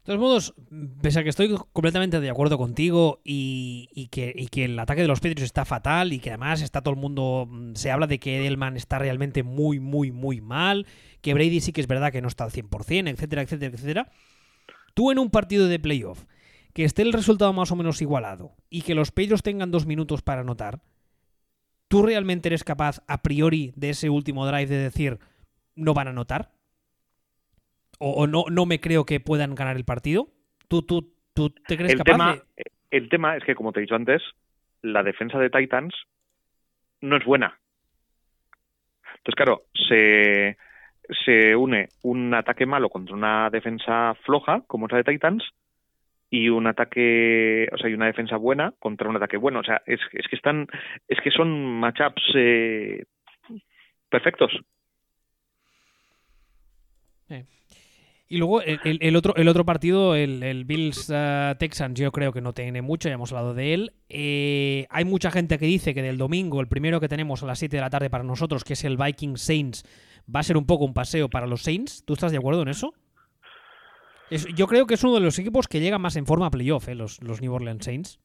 [0.00, 0.54] De todos modos,
[1.00, 5.42] pese a que estoy completamente de acuerdo contigo y, que, el ataque de los Patriots
[5.42, 8.76] está fatal y que además está todo el mundo, mm, se habla de que Edelman
[8.76, 10.86] está realmente muy, muy, muy mal,
[11.20, 14.08] que Brady sí que es verdad que no está al 100%, etcétera, etcétera, etcétera.
[14.94, 16.24] Tú en un partido de playoff
[16.74, 20.22] que esté el resultado más o menos igualado y que los Patriots tengan dos minutos
[20.22, 20.80] para anotar,
[21.88, 25.18] ¿tú realmente eres capaz a priori de ese último drive de decir
[25.74, 26.50] no van a anotar?
[27.98, 30.28] ¿O, no, no me creo que puedan ganar el partido?
[30.68, 32.42] ¿Tú, tú, tú te crees el capaz tema,
[32.90, 34.22] El tema es que, como te he dicho antes,
[34.80, 35.94] la defensa de Titans
[37.02, 37.58] no es buena.
[39.18, 40.56] Entonces, claro, se,
[41.24, 45.44] se une un ataque malo contra una defensa floja, como es la de Titans,
[46.30, 49.60] y un ataque, o sea, y una defensa buena contra un ataque bueno.
[49.60, 50.68] O sea, es, es que están,
[51.08, 53.04] es que son matchups eh,
[54.08, 54.52] perfectos.
[58.32, 62.52] Y luego el, otro, el otro partido, el, Bills uh, Texans, yo creo que no
[62.52, 63.92] tiene mucho, ya hemos hablado de él.
[64.08, 67.58] Eh, hay mucha gente que dice que del domingo, el primero que tenemos a las
[67.58, 69.84] 7 de la tarde para nosotros, que es el Viking Saints,
[70.32, 72.04] va a ser un poco un paseo para los Saints.
[72.04, 72.94] ¿Tú estás de acuerdo en eso?
[74.30, 76.88] Yo creo que es uno de los equipos que llega más en forma a playoff,
[76.88, 76.94] ¿eh?
[76.94, 78.20] los, los New Orleans Saints.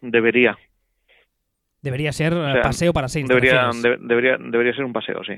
[0.00, 0.56] Debería.
[1.82, 3.28] Debería ser eh, paseo para Saints.
[3.28, 5.34] Debería, debería, debería ser un paseo, sí.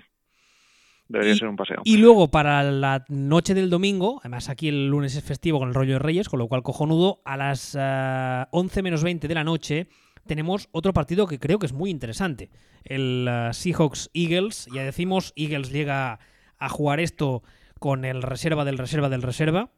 [1.08, 1.82] Debería ser un paseo.
[1.84, 5.74] Y luego para la noche del domingo, además aquí el lunes es festivo con el
[5.74, 9.44] rollo de Reyes, con lo cual cojonudo, a las 11 eh, menos 20 de la
[9.44, 9.88] noche
[10.26, 12.50] tenemos otro partido que creo que es muy interesante.
[12.84, 14.68] El uh, Seahawks-Eagles.
[14.72, 16.20] Ya decimos, Eagles llega
[16.58, 17.42] a jugar esto
[17.81, 19.72] con el reserva del reserva del reserva.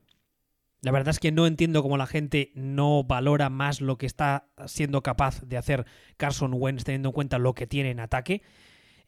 [0.82, 4.48] La verdad es que no entiendo cómo la gente no valora más lo que está
[4.66, 5.86] siendo capaz de hacer
[6.18, 8.42] Carson Wentz teniendo en cuenta lo que tiene en ataque.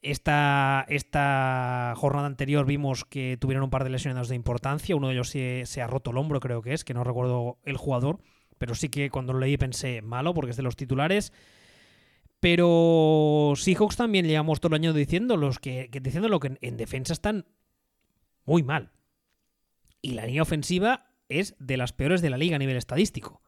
[0.01, 4.97] Esta, esta jornada anterior vimos que tuvieron un par de lesionados de importancia.
[4.97, 7.59] Uno de ellos se, se ha roto el hombro, creo que es, que no recuerdo
[7.65, 8.21] el jugador
[8.59, 11.33] pero sí que cuando lo leí pensé malo porque es de los titulares.
[12.41, 17.15] Pero Seahawks también llevamos todo el año diciendo, los que, diciendo lo que en, defensa
[17.15, 17.47] están
[18.45, 18.91] muy mal.
[20.03, 23.41] Y la línea ofensiva es de las peores de la liga a nivel estadístico.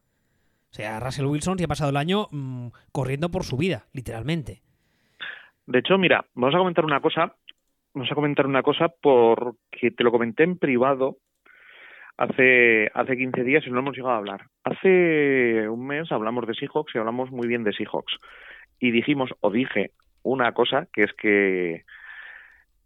[0.71, 4.63] O sea, Russell Wilson se ha pasado el año mm, corriendo por su vida, literalmente.
[5.67, 7.35] De hecho, mira, vamos a comentar una cosa.
[7.95, 11.17] Vamos a comentar una cosa porque te lo comenté en privado
[12.17, 14.47] hace, hace 15 días y no hemos llegado a hablar.
[14.65, 18.19] Hace un mes hablamos de Seahawks y hablamos muy bien de Seahawks.
[18.79, 19.93] Y dijimos, o dije,
[20.23, 21.85] una cosa, que es que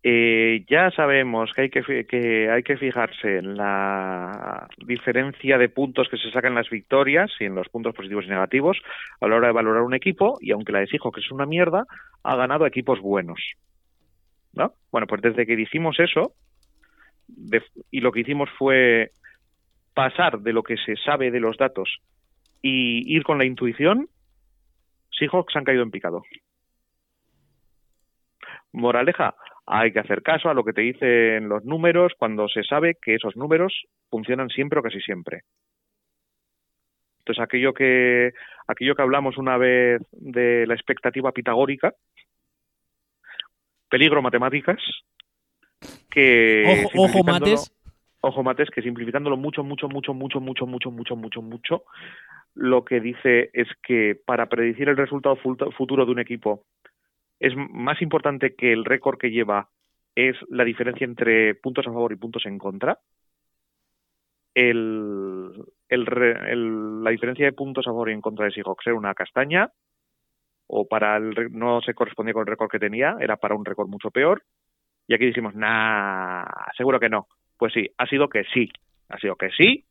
[0.03, 6.16] eh, ya sabemos que hay que, que que fijarse en la diferencia de puntos que
[6.16, 8.78] se sacan en las victorias y en los puntos positivos y negativos
[9.20, 11.84] a la hora de valorar un equipo y aunque la de Seahawks es una mierda,
[12.22, 13.40] ha ganado equipos buenos.
[14.53, 14.72] ¿No?
[14.90, 16.32] Bueno, pues desde que dijimos eso,
[17.90, 19.12] y lo que hicimos fue
[19.94, 21.98] pasar de lo que se sabe de los datos
[22.62, 24.09] y ir con la intuición,
[25.11, 26.22] Seahawks han caído en picado.
[28.72, 29.34] Moraleja,
[29.73, 33.14] hay que hacer caso a lo que te dicen los números cuando se sabe que
[33.14, 35.43] esos números funcionan siempre o casi siempre.
[37.21, 38.33] Entonces, aquello que,
[38.66, 41.95] aquello que hablamos una vez de la expectativa pitagórica,
[43.89, 44.79] peligro matemáticas,
[46.11, 46.85] que...
[46.85, 47.73] Ojo, ojo mates
[48.21, 51.85] ojo mates, que simplificándolo mucho, mucho, mucho, mucho, mucho, mucho, mucho, mucho, mucho,
[52.55, 56.64] lo que dice es que para predecir el resultado futuro de un equipo
[57.41, 59.68] es más importante que el récord que lleva
[60.14, 62.99] es la diferencia entre puntos a favor y puntos en contra.
[64.55, 65.53] El,
[65.88, 69.70] la diferencia de puntos a favor y en contra de Seahawks era una castaña,
[70.66, 73.88] o para el no se correspondía con el récord que tenía, era para un récord
[73.88, 74.43] mucho peor.
[75.07, 76.45] Y aquí dijimos, nah,
[76.76, 77.26] seguro que no.
[77.57, 78.70] Pues sí, ha sido que sí,
[79.09, 79.84] ha sido que sí,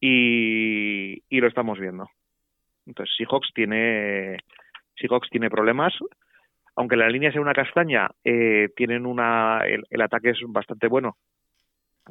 [0.00, 2.08] y, y lo estamos viendo.
[2.86, 4.38] Entonces, Seahawks tiene,
[5.00, 5.94] Seahawks tiene problemas.
[6.76, 11.16] Aunque la línea sea una castaña, eh, tienen una, el, ataque es bastante bueno.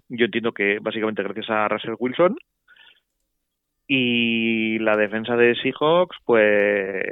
[0.09, 2.35] Yo entiendo que básicamente gracias a Russell Wilson.
[3.87, 7.03] Y la defensa de Seahawks, pues,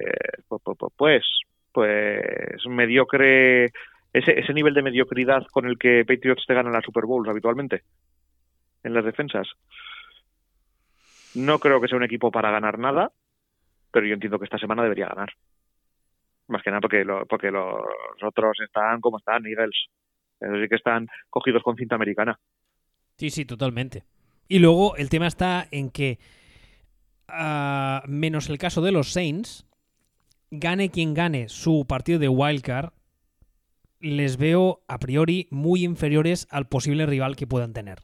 [0.48, 1.24] pues, pues, pues,
[1.72, 3.72] pues mediocre,
[4.14, 7.84] ese, nivel de mediocridad con el que Patriots te ganan las Super Bowls habitualmente
[8.84, 9.48] en las defensas.
[11.36, 13.12] No creo que sea un equipo para ganar nada,
[13.92, 15.30] pero yo entiendo que esta semana debería ganar.
[16.48, 17.82] Más que nada porque, lo, porque los
[18.24, 19.88] otros están como están, Eagles.
[20.40, 22.40] Eso sí que están cogidos con cinta americana.
[23.18, 24.04] Sí, sí, totalmente.
[24.48, 26.20] Y luego el tema está en que,
[27.28, 29.66] uh, menos el caso de los Saints,
[30.52, 32.94] gane quien gane su partido de wildcard,
[34.00, 38.04] les veo a priori muy inferiores al posible rival que puedan tener.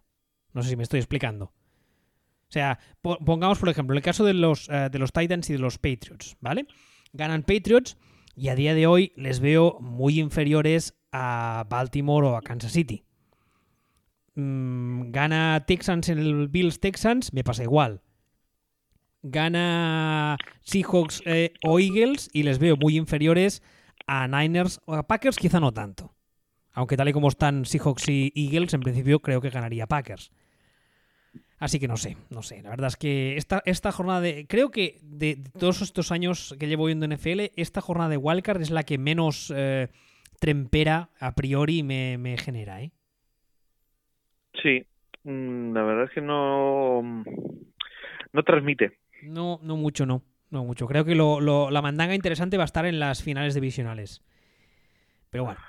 [0.54, 1.46] No sé si me estoy explicando.
[1.46, 5.60] O sea, pongamos por ejemplo el caso de los, uh, de los Titans y de
[5.60, 6.66] los Patriots, ¿vale?
[7.14, 7.98] Ganan Patriots
[8.36, 13.06] y a día de hoy les veo muy inferiores a Baltimore o a Kansas City.
[14.36, 18.02] Mm, gana Texans en el Bills Texans, me pasa igual.
[19.22, 23.62] Gana Seahawks eh, o Eagles y les veo muy inferiores
[24.08, 26.14] a Niners o a Packers, quizá no tanto.
[26.74, 30.32] Aunque tal y como están Seahawks y Eagles, en principio creo que ganaría Packers.
[31.60, 32.62] Así que no sé, no sé.
[32.62, 34.46] La verdad es que esta, esta jornada de.
[34.48, 38.72] Creo que de, todos estos años que llevo viendo NFL, esta jornada de Wildcard es
[38.72, 39.88] la que menos eh,
[40.40, 42.92] trempera a priori me, me genera, ¿eh?
[44.62, 44.86] Sí,
[45.24, 47.02] mm, la verdad es que no.
[48.34, 48.98] No transmite.
[49.22, 50.24] No, no mucho, no.
[50.50, 50.86] No mucho.
[50.86, 54.22] Creo que lo, lo, la mandanga interesante va a estar en las finales divisionales.
[55.30, 55.60] Pero bueno.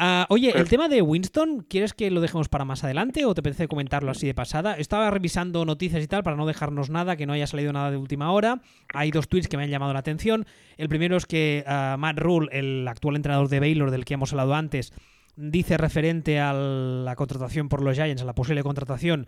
[0.00, 3.40] Uh, oye, el tema de Winston, ¿quieres que lo dejemos para más adelante o te
[3.40, 4.78] apetece comentarlo así de pasada?
[4.78, 7.98] Estaba revisando noticias y tal para no dejarnos nada, que no haya salido nada de
[7.98, 8.62] última hora.
[8.94, 10.46] Hay dos tweets que me han llamado la atención.
[10.78, 14.32] El primero es que uh, Matt Rule, el actual entrenador de Baylor del que hemos
[14.32, 14.94] hablado antes,
[15.36, 19.26] dice referente a la contratación por los Giants, a la posible contratación,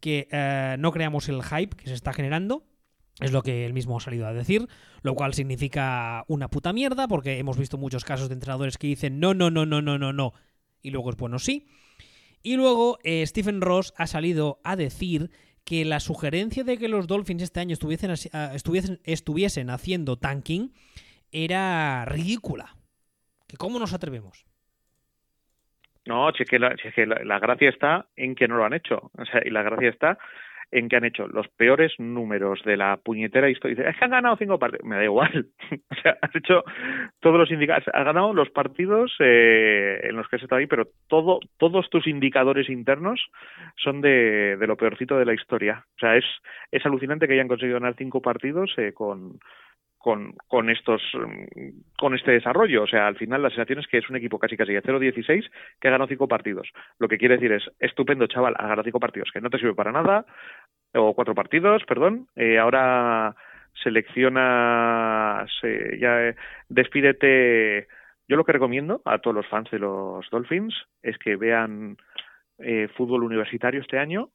[0.00, 2.64] que uh, no creamos el hype que se está generando
[3.20, 4.66] es lo que él mismo ha salido a decir,
[5.02, 9.20] lo cual significa una puta mierda, porque hemos visto muchos casos de entrenadores que dicen
[9.20, 10.32] no, no, no, no, no, no, no,
[10.82, 11.66] y luego es bueno sí.
[12.42, 15.30] Y luego eh, Stephen Ross ha salido a decir
[15.64, 20.72] que la sugerencia de que los Dolphins este año estuviesen, estuviesen, estuviesen haciendo tanking
[21.32, 22.76] era ridícula.
[23.48, 24.44] ¿Que ¿Cómo nos atrevemos?
[26.04, 29.10] No, si es que, la, la, la, gracia está en que no lo han hecho.
[29.16, 30.18] O sea, y la gracia está
[30.70, 33.88] en que han hecho los peores números de la puñetera historia.
[33.88, 34.86] Es que han ganado cinco partidos.
[34.86, 35.46] Me da igual.
[35.90, 36.64] o sea, has hecho
[37.20, 37.88] todos los indicadores.
[37.94, 42.06] Has ganado los partidos eh, en los que has estado ahí, pero todo, todos tus
[42.06, 43.20] indicadores internos
[43.76, 45.84] son de, de, lo peorcito de la historia.
[45.96, 46.24] O sea, es,
[46.70, 49.38] es alucinante que hayan conseguido ganar cinco partidos eh, con,
[50.04, 51.00] con, con estos
[51.98, 52.82] con este desarrollo.
[52.82, 55.50] O sea, al final la sensación es que es un equipo casi casi de 0-16
[55.80, 56.68] que ha ganado cinco partidos.
[56.98, 59.74] Lo que quiere decir es, estupendo chaval, ha ganado cinco partidos, que no te sirve
[59.74, 60.26] para nada,
[60.92, 62.28] o cuatro partidos, perdón.
[62.36, 63.34] Eh, ahora
[63.82, 66.36] selecciona, se, ya eh,
[66.68, 67.86] despídete.
[68.28, 71.96] Yo lo que recomiendo a todos los fans de los Dolphins es que vean
[72.58, 74.28] eh, fútbol universitario este año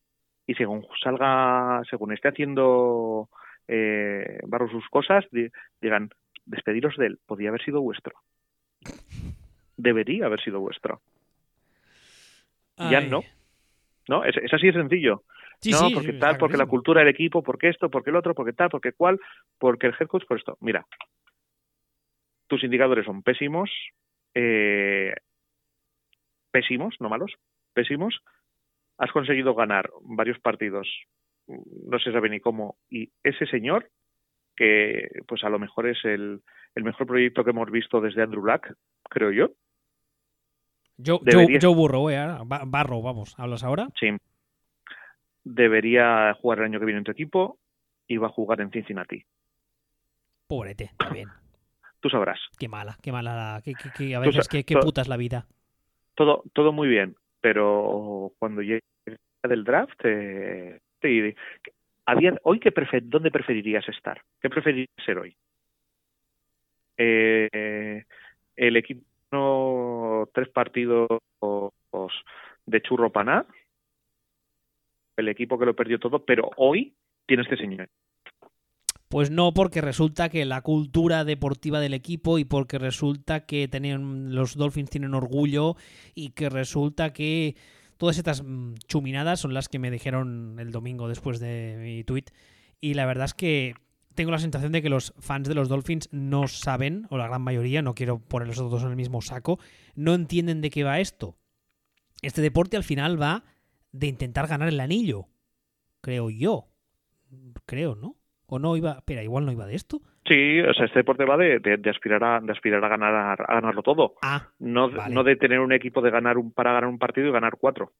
[0.47, 3.29] y según salga, según esté haciendo
[3.71, 5.25] eh, Barro sus cosas,
[5.79, 6.09] digan,
[6.45, 8.15] despediros de él, podía haber sido vuestro.
[9.77, 11.01] Debería haber sido vuestro.
[12.77, 12.91] Ay.
[12.91, 13.21] Ya no.
[14.07, 15.23] No, es, es, así de sencillo.
[15.61, 18.33] Sí, no, sí, porque tal, porque la cultura del equipo, porque esto, porque el otro,
[18.33, 19.19] porque tal, porque cual,
[19.59, 20.57] porque el head coach, por esto.
[20.61, 20.85] Mira,
[22.47, 23.69] tus indicadores son pésimos,
[24.33, 25.13] eh,
[26.49, 27.33] pésimos, no malos,
[27.73, 28.19] pésimos.
[28.97, 30.87] Has conseguido ganar varios partidos
[31.49, 32.77] no se sabe ni cómo.
[32.89, 33.89] Y ese señor,
[34.55, 36.41] que pues a lo mejor es el,
[36.75, 38.75] el mejor proyecto que hemos visto desde Andrew Black,
[39.09, 39.51] creo yo.
[41.03, 41.59] Joe, Debería...
[41.61, 43.87] Joe, Joe Burrow, eh, Barro, vamos, ¿hablas ahora?
[43.99, 44.09] Sí.
[45.43, 47.57] Debería jugar el año que viene en tu equipo
[48.07, 49.23] y va a jugar en Cincinnati.
[50.47, 51.29] Pobrete, está bien.
[52.01, 52.39] Tú sabrás.
[52.57, 55.47] Qué mala, qué mala, qué, qué, qué a veces qué, qué puta es la vida.
[56.15, 58.81] Todo, todo muy bien, pero cuando llegue
[59.43, 60.79] del draft, eh,
[62.43, 62.71] hoy qué
[63.03, 64.21] ¿dónde preferirías estar?
[64.41, 65.35] ¿Qué preferirías ser hoy?
[66.97, 68.03] Eh,
[68.55, 71.07] el equipo tres partidos
[72.65, 73.45] de churro paná,
[75.17, 76.93] el equipo que lo perdió todo, pero hoy
[77.25, 77.89] tiene este señor.
[79.09, 84.35] Pues no, porque resulta que la cultura deportiva del equipo y porque resulta que tenían,
[84.35, 85.75] los Dolphins tienen orgullo
[86.13, 87.55] y que resulta que
[87.99, 92.25] todas estas mm, chuminadas son las que me dijeron el domingo después de mi tweet.
[92.79, 93.75] Y la verdad es que
[94.15, 97.41] tengo la sensación de que los fans de los Dolphins no saben, o la gran
[97.41, 99.59] mayoría, no quiero ponerlos todos en el mismo saco,
[99.95, 101.37] no entienden de qué va esto.
[102.21, 103.43] Este deporte al final va
[103.91, 105.27] de intentar ganar el anillo,
[106.01, 106.69] creo yo.
[107.65, 108.15] Creo, ¿no?
[108.45, 108.93] ¿O no iba?
[108.93, 110.01] Espera, igual no iba de esto.
[110.29, 113.53] Sí, o sea, este deporte va de, de, aspirar a de aspirar a ganar a
[113.55, 114.13] ganarlo todo.
[114.21, 117.31] Ah, no, no de tener un equipo de ganar un para ganar un partido y
[117.31, 117.93] ganar cuatro.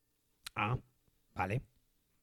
[0.56, 0.78] Ah,
[1.36, 1.62] vale.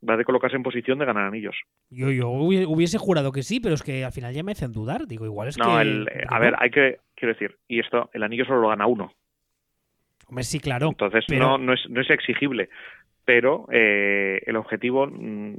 [0.08, 1.56] Va de colocarse en posición de ganar anillos.
[1.90, 5.08] Yo, yo hubiese jurado que sí, pero es que al final ya me hacen dudar.
[5.08, 5.80] Digo, igual es no, que.
[5.80, 7.00] El, a ver, hay que.
[7.16, 9.10] Quiero decir, y esto, el anillo solo lo gana uno.
[10.28, 10.90] Hombre, sí, claro.
[10.90, 12.68] Entonces no, no, es, no es exigible.
[13.24, 15.56] Pero eh, el objetivo mm,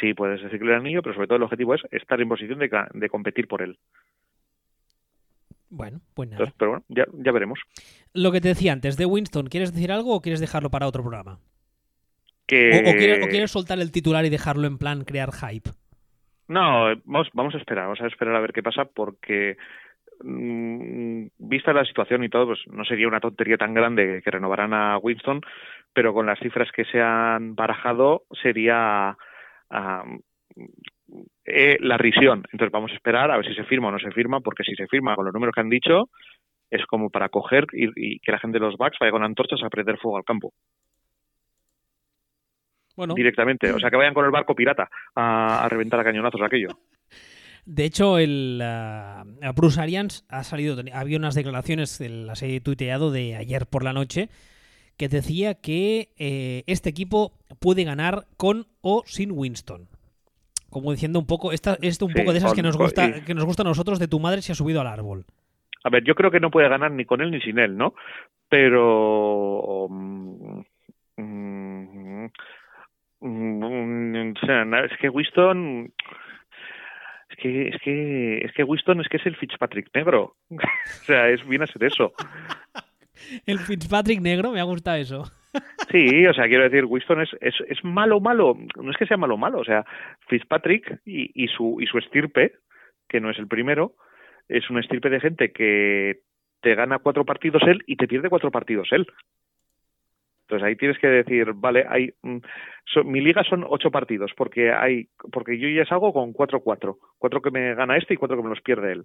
[0.00, 2.70] sí puedes decirle el anillo, pero sobre todo el objetivo es estar en posición de,
[2.94, 3.78] de competir por él.
[5.72, 6.52] Bueno, pues nada.
[6.58, 7.58] pero bueno, ya, ya veremos.
[8.12, 11.02] Lo que te decía antes de Winston, ¿quieres decir algo o quieres dejarlo para otro
[11.02, 11.38] programa?
[12.46, 12.84] Que...
[12.86, 15.70] O, quieres, soltar el titular y dejarlo en plan crear hype?
[16.48, 19.56] No, vamos, vamos a esperar, vamos a esperar a ver qué pasa porque
[20.22, 24.74] mmm, vista la situación y todo, pues no sería una tontería tan grande que renovaran
[24.74, 25.40] a Winston,
[25.94, 29.16] pero con las cifras que se han barajado sería
[31.44, 32.44] eh, la risión.
[32.52, 34.74] Entonces vamos a esperar a ver si se firma o no se firma, porque si
[34.74, 36.08] se firma con los números que han dicho,
[36.70, 39.68] es como para coger y, que la gente de los Bucks vaya con antorchas a
[39.68, 40.52] prender fuego al campo.
[42.96, 43.14] Bueno.
[43.14, 43.72] Directamente.
[43.72, 46.68] O sea, que vayan con el barco pirata a, reventar a cañonazos aquello.
[47.64, 53.36] De hecho, el uh, Bruce Arians ha salido, había unas declaraciones, las he tuiteado de
[53.36, 54.30] ayer por la noche,
[55.02, 59.88] que decía que eh, este equipo puede ganar con o sin Winston.
[60.70, 63.44] Como diciendo un poco, esta es un poco de esas que nos gusta, que nos
[63.44, 65.24] gusta a nosotros de tu madre se ha subido al árbol.
[65.82, 67.94] A ver, yo creo que no puede ganar ni con él ni sin él, ¿no?
[68.48, 70.60] Pero mm,
[71.16, 72.28] mm,
[73.22, 74.34] mm,
[74.84, 75.92] es que Winston
[77.28, 80.36] es que es que es que Winston es que es el Fitzpatrick negro.
[80.50, 82.12] o sea, es viene a ser eso.
[83.46, 85.24] El Fitzpatrick negro, me ha gustado eso.
[85.90, 88.56] Sí, o sea, quiero decir, Winston es, es, es malo, malo.
[88.76, 89.58] No es que sea malo, malo.
[89.58, 89.84] O sea,
[90.28, 92.54] Fitzpatrick y, su, y su estirpe,
[93.08, 93.94] que no es el primero,
[94.48, 96.20] es una estirpe de gente que
[96.62, 99.06] te gana cuatro partidos él y te pierde cuatro partidos él.
[100.42, 102.38] Entonces ahí tienes que decir, vale, hay mm,
[103.04, 107.40] mi liga son ocho partidos, porque hay porque yo ya salgo con cuatro cuatro, cuatro
[107.40, 109.04] que me gana este y cuatro que me los pierde él.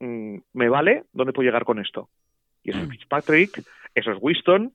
[0.00, 1.04] Mm, ¿Me vale?
[1.12, 2.08] ¿Dónde puedo llegar con esto?
[2.68, 3.62] Y eso es Fitzpatrick,
[3.94, 4.72] eso es Winston,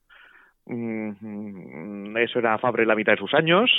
[0.66, 3.70] mm, eso era Fabre la mitad de sus años.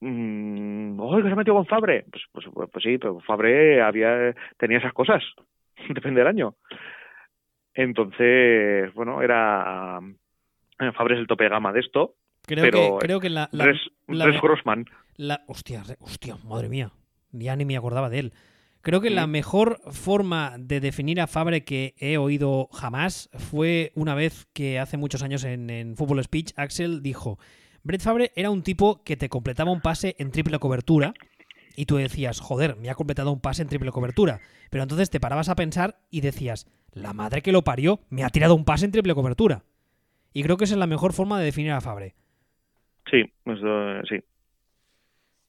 [0.00, 2.04] ¡Oh, que se metió con Fabre!
[2.10, 5.22] Pues, pues, pues, pues, sí, pero Fabre había, tenía esas cosas,
[5.88, 6.54] depende del año.
[7.74, 10.00] Entonces, bueno, era.
[10.96, 12.14] Fabre es el tope de gama de esto.
[12.46, 13.48] Creo pero que, creo que la.
[13.50, 14.84] la, Grossman.
[15.16, 16.90] La, hostia, hostia, madre mía.
[17.32, 18.32] Ya ni me acordaba de él.
[18.84, 24.14] Creo que la mejor forma de definir a Fabre que he oído jamás fue una
[24.14, 27.38] vez que hace muchos años en, en Fútbol Speech Axel dijo,
[27.82, 31.14] Brett Fabre era un tipo que te completaba un pase en triple cobertura
[31.76, 34.40] y tú decías, joder, me ha completado un pase en triple cobertura.
[34.68, 38.28] Pero entonces te parabas a pensar y decías, la madre que lo parió, me ha
[38.28, 39.64] tirado un pase en triple cobertura.
[40.34, 42.14] Y creo que esa es la mejor forma de definir a Fabre.
[43.10, 43.22] Sí,
[44.10, 44.16] sí.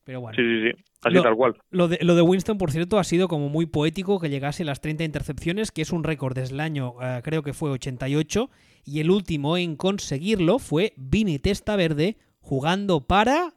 [0.06, 0.38] Pero bueno.
[0.38, 0.84] Sí, sí, sí.
[1.06, 1.56] Así tal cual.
[1.70, 4.66] Lo de, lo de Winston, por cierto, ha sido como muy poético que llegase a
[4.66, 8.50] las 30 intercepciones, que es un récord desde el año, eh, creo que fue 88,
[8.84, 13.54] y el último en conseguirlo fue Vini Testa Verde jugando para...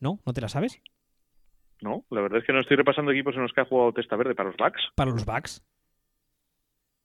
[0.00, 0.20] ¿No?
[0.26, 0.82] ¿No te la sabes?
[1.80, 4.16] No, la verdad es que no estoy repasando equipos en los que ha jugado Testa
[4.16, 4.82] Verde para los Bucks.
[4.94, 5.62] Para los Bucks.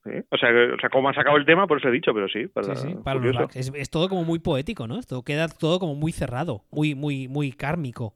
[0.06, 2.48] O, sea, o sea, como han sacado el tema, por eso he dicho, pero sí.
[2.48, 5.00] Para, sí, para los es, es, todo como muy poético, ¿no?
[5.00, 8.14] Esto queda todo como muy cerrado, muy, muy, muy kármico.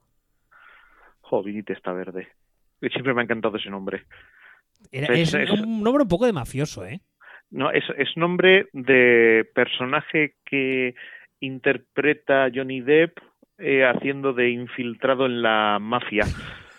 [1.22, 2.28] Joder, está verde.
[2.80, 4.03] Siempre me ha encantado ese nombre.
[4.91, 7.02] es, un nombre un poco de mafioso, ¿eh?
[7.49, 10.94] No, es, es nombre de personaje que
[11.40, 13.18] interpreta Johnny Depp
[13.57, 16.26] eh, haciendo de infiltrado en la mafia.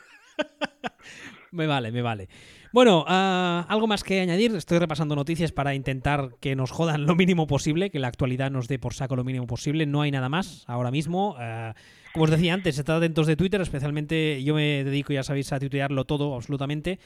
[1.53, 2.29] Me vale, me vale.
[2.73, 4.55] Bueno, ah, algo más que añadir.
[4.55, 8.69] Estoy repasando noticias para intentar que nos jodan lo mínimo posible, que la actualidad nos
[8.69, 9.87] dé por saco lo mínimo posible.
[9.87, 11.35] No hay nada más ahora mismo.
[11.39, 11.75] Ah,
[12.13, 15.59] como os decía antes, estad atentos de Twitter, especialmente yo me dedico, ya sabéis, a
[15.59, 17.01] tuitearlo todo absolutamente.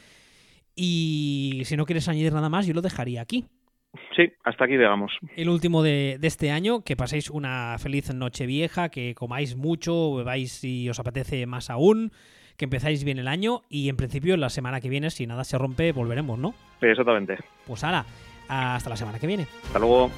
[0.76, 3.46] Y si no quieres añadir nada más, yo lo dejaría aquí.
[4.16, 5.12] Sí, hasta aquí llegamos.
[5.36, 10.16] El último de, de, este año, que paséis una feliz noche vieja, que comáis mucho,
[10.16, 12.10] bebáis si os apetece más aún,
[12.56, 15.58] que empezáis bien el año y en principio la semana que viene, si nada se
[15.58, 16.54] rompe, volveremos, ¿no?
[16.80, 17.38] Exactamente.
[17.66, 18.04] Pues ahora,
[18.48, 19.46] hasta la semana que viene.
[19.64, 20.10] Hasta luego.